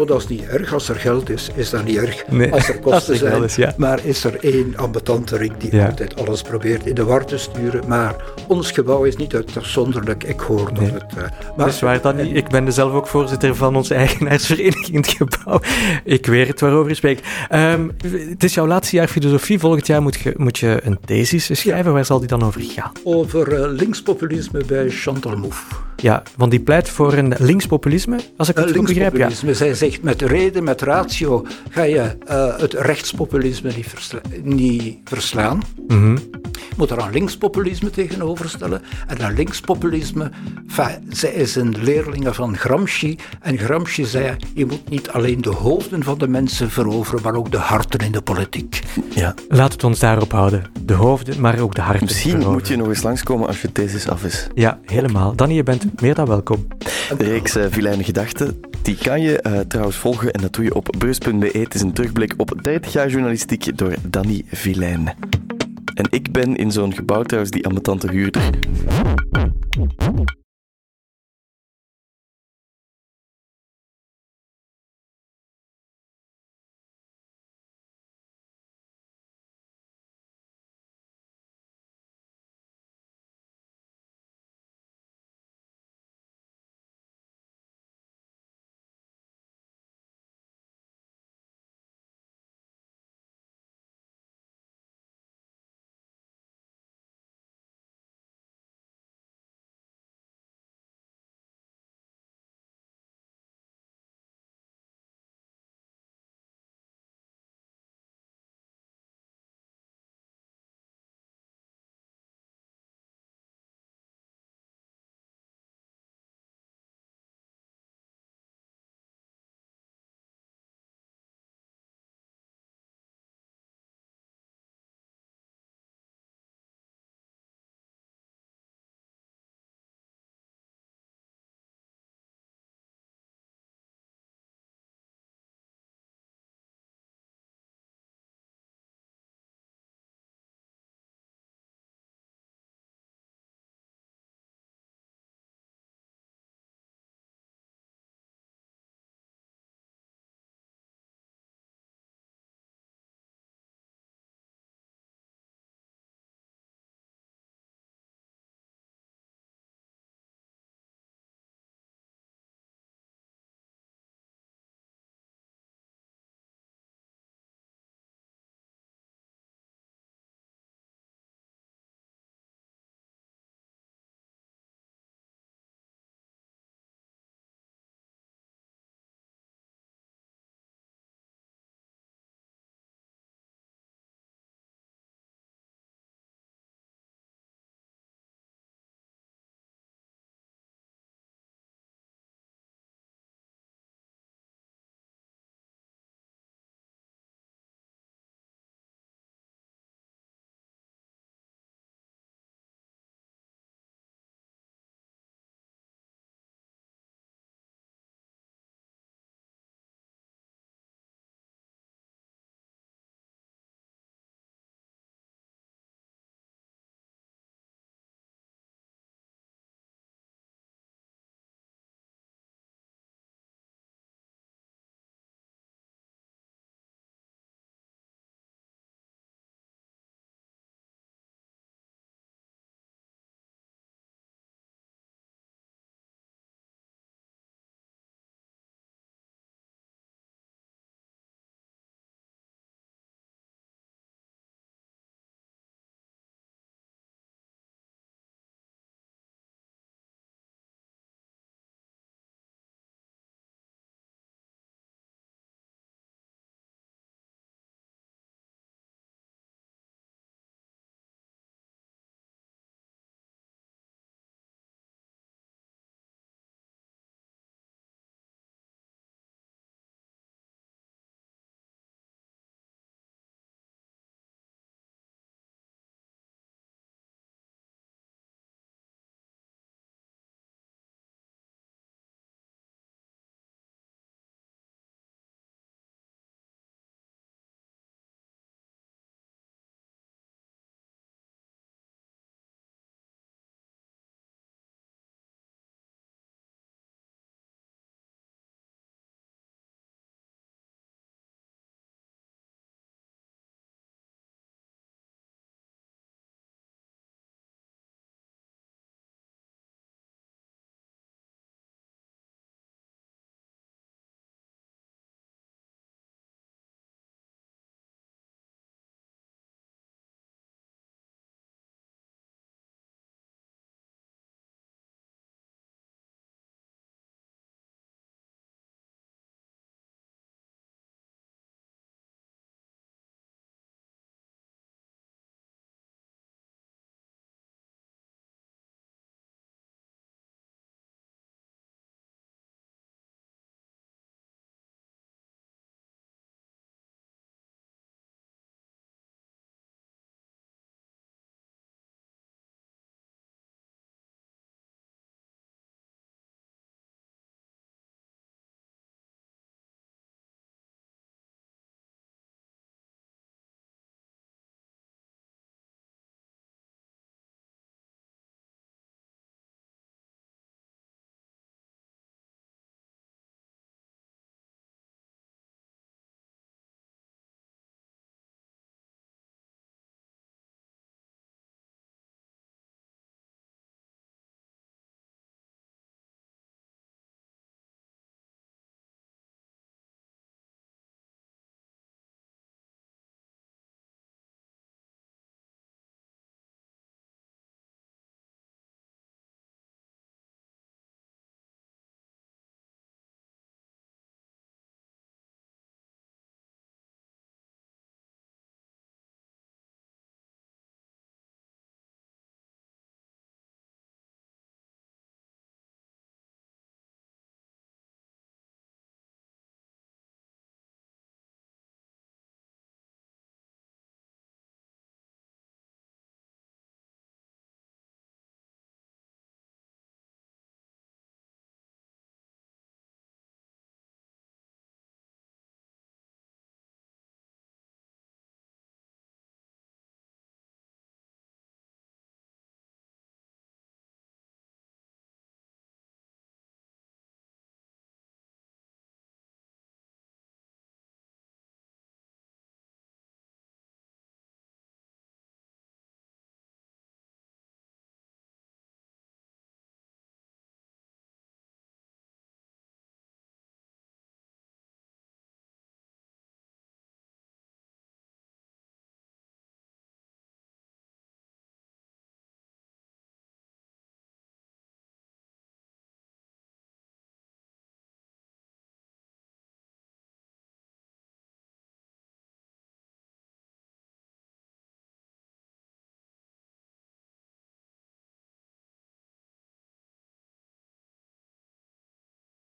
is 0.09 0.29
niet 0.29 0.43
erg. 0.47 0.73
Als 0.73 0.89
er 0.89 0.95
geld 0.97 1.31
is, 1.31 1.51
is 1.55 1.71
dat 1.71 1.85
niet 1.85 1.97
erg. 1.97 2.25
Nee, 2.29 2.53
als 2.53 2.69
er 2.69 2.75
als 2.83 2.83
kosten 2.85 3.13
er 3.13 3.19
zijn. 3.19 3.43
is, 3.43 3.57
ja. 3.57 3.75
Maar 3.77 4.05
is 4.05 4.25
er 4.25 4.37
één 4.45 4.77
ambetanterik 4.77 5.53
die 5.61 5.77
Ja. 5.77 5.87
altijd 5.87 6.17
alles 6.21 6.43
probeert 6.43 6.87
in 6.87 6.95
de 6.95 7.05
war 7.05 7.25
te 7.25 7.39
sturen. 7.39 7.83
Maar 7.89 8.15
ons 8.49 8.71
gebouw 8.71 9.05
is 9.05 9.17
niet 9.17 9.35
uitzonderlijk. 9.35 10.25
Ik 10.25 10.41
hoor 10.41 10.75
dat 10.75 10.85
het... 10.85 11.03
eh, 11.09 11.17
maar, 11.17 11.33
Dat 11.57 11.67
is 11.69 11.81
waar, 11.81 12.01
Danny. 12.01 12.23
Ik 12.23 12.49
ben 12.49 12.73
zelf 12.73 12.93
ook 12.93 13.07
voorzitter 13.07 13.57
van 13.57 13.77
onze 13.77 13.95
eigenaarsvereniging 13.95 14.89
in 14.89 15.01
het 15.01 15.09
gebouw. 15.11 15.61
Ik 16.05 16.27
weet 16.27 16.49
het 16.49 16.61
waarover 16.61 16.89
je 16.89 16.95
spreekt. 16.97 17.27
Ehm, 17.49 17.89
het 18.29 18.45
is 18.45 18.55
jouw 18.55 18.67
laatste 18.67 18.97
jaar 18.97 19.09
filosofie. 19.09 19.59
Volgend 19.59 19.87
jaar 19.87 20.03
moet 20.03 20.21
je, 20.21 20.33
moet 20.37 20.59
je 20.59 20.81
een 20.83 20.99
thesis 21.05 21.61
schrijven. 21.61 21.93
Waar 21.93 22.05
zal 22.05 22.19
die 22.19 22.29
dan 22.29 22.43
over 22.45 22.61
gaan? 22.61 22.93
Over 23.05 23.63
eh, 23.63 23.71
linkspopulisme 23.71 24.65
bij 24.67 24.91
Chantal 24.91 25.37
Mouffe. 25.37 25.75
Ja, 26.03 26.23
want 26.37 26.51
die 26.51 26.61
pleit 26.61 26.89
voor 26.89 27.13
een 27.13 27.35
linkspopulisme, 27.39 28.19
als 28.37 28.49
ik 28.49 28.57
Eh, 28.57 28.65
het 28.65 28.77
goed 28.77 28.87
begrijp. 28.87 29.17
Ja. 29.17 29.19
linkspopulisme. 29.27 29.67
Zij 29.67 29.75
zegt 29.89 30.03
met 30.03 30.23
reden, 30.23 30.65
met 30.65 30.81
ratio, 30.83 31.47
ga 31.71 31.83
je 31.83 32.17
eh, 32.27 32.57
het 32.59 32.73
rechtspopulisme 32.73 33.71
niet, 33.77 33.87
versla- 33.87 34.21
niet 34.43 34.99
verslaan. 35.05 35.61
Mhm. 35.89 36.17
Je 36.53 36.79
moet 36.79 36.91
er 36.91 36.99
een 36.99 37.13
linkspopulisme 37.13 37.91
tegenover 37.91 38.49
stellen. 38.49 38.83
En 39.07 39.23
een 39.25 39.35
linkspopulisme, 39.35 40.31
zij 41.09 41.31
is 41.33 41.55
een 41.55 41.77
leerlinge 41.83 42.35
van 42.35 42.57
Gramsci. 42.57 43.19
En 43.41 43.59
Gramsci 43.59 44.05
zei, 44.05 44.37
je 44.55 44.67
moet 44.67 44.89
niet 44.89 45.11
alleen 45.11 45.41
de 45.41 45.51
hoofden 45.51 46.03
van 46.03 46.19
de 46.19 46.29
mensen 46.29 46.71
veroveren, 46.71 47.23
maar 47.23 47.35
ook 47.35 47.51
de 47.51 47.57
harten 47.59 48.01
in 48.01 48.13
de 48.13 48.23
politiek. 48.23 48.81
Ja, 49.15 49.35
Laat 49.49 49.73
het 49.73 49.85
ons 49.85 49.99
daarop 49.99 50.33
houden. 50.33 50.63
De 50.85 50.95
hoofden, 50.95 51.41
maar 51.41 51.59
ook 51.59 51.75
de 51.75 51.81
harten. 51.81 52.05
misschien 52.05 52.31
veroveren. 52.31 52.59
moet 52.59 52.69
je 52.69 52.77
nog 52.77 52.89
eens 52.89 53.03
langskomen 53.03 53.47
als 53.47 53.63
je 53.63 53.73
thesis 53.73 54.09
af 54.09 54.25
is. 54.25 54.47
Ja, 54.55 54.79
helemaal. 54.85 55.35
Danny, 55.37 55.55
je 55.55 55.63
bent 55.63 55.85
meer 56.01 56.15
dan 56.15 56.27
welkom. 56.27 56.67
De 57.19 57.25
reeks 57.25 57.57
uh, 57.57 57.65
Gedachten, 58.05 58.61
die 58.83 58.97
kan 58.97 59.21
je 59.21 59.45
uh, 59.47 59.59
trouwens 59.59 59.97
volgen 59.97 60.33
en 60.33 60.41
dat 60.41 60.53
doe 60.55 60.65
je 60.65 60.75
op 60.75 60.95
beurs.be. 60.99 61.59
Het 61.59 61.75
is 61.75 61.81
een 61.81 61.93
terugblik 61.93 62.35
op 62.37 62.59
30 62.63 62.93
jaar 62.93 63.09
journalistiek 63.09 63.79
door 63.79 63.95
Danny 64.03 64.43
Vilijn. 64.47 65.15
En 65.95 66.07
ik 66.11 66.33
ben 66.33 66.57
in 66.57 66.73
zo'n 66.73 66.95
gebouw 66.95 67.23
trouwens 67.23 67.53
die 67.53 67.67
ambetante 67.67 68.11
huurder. 68.11 68.51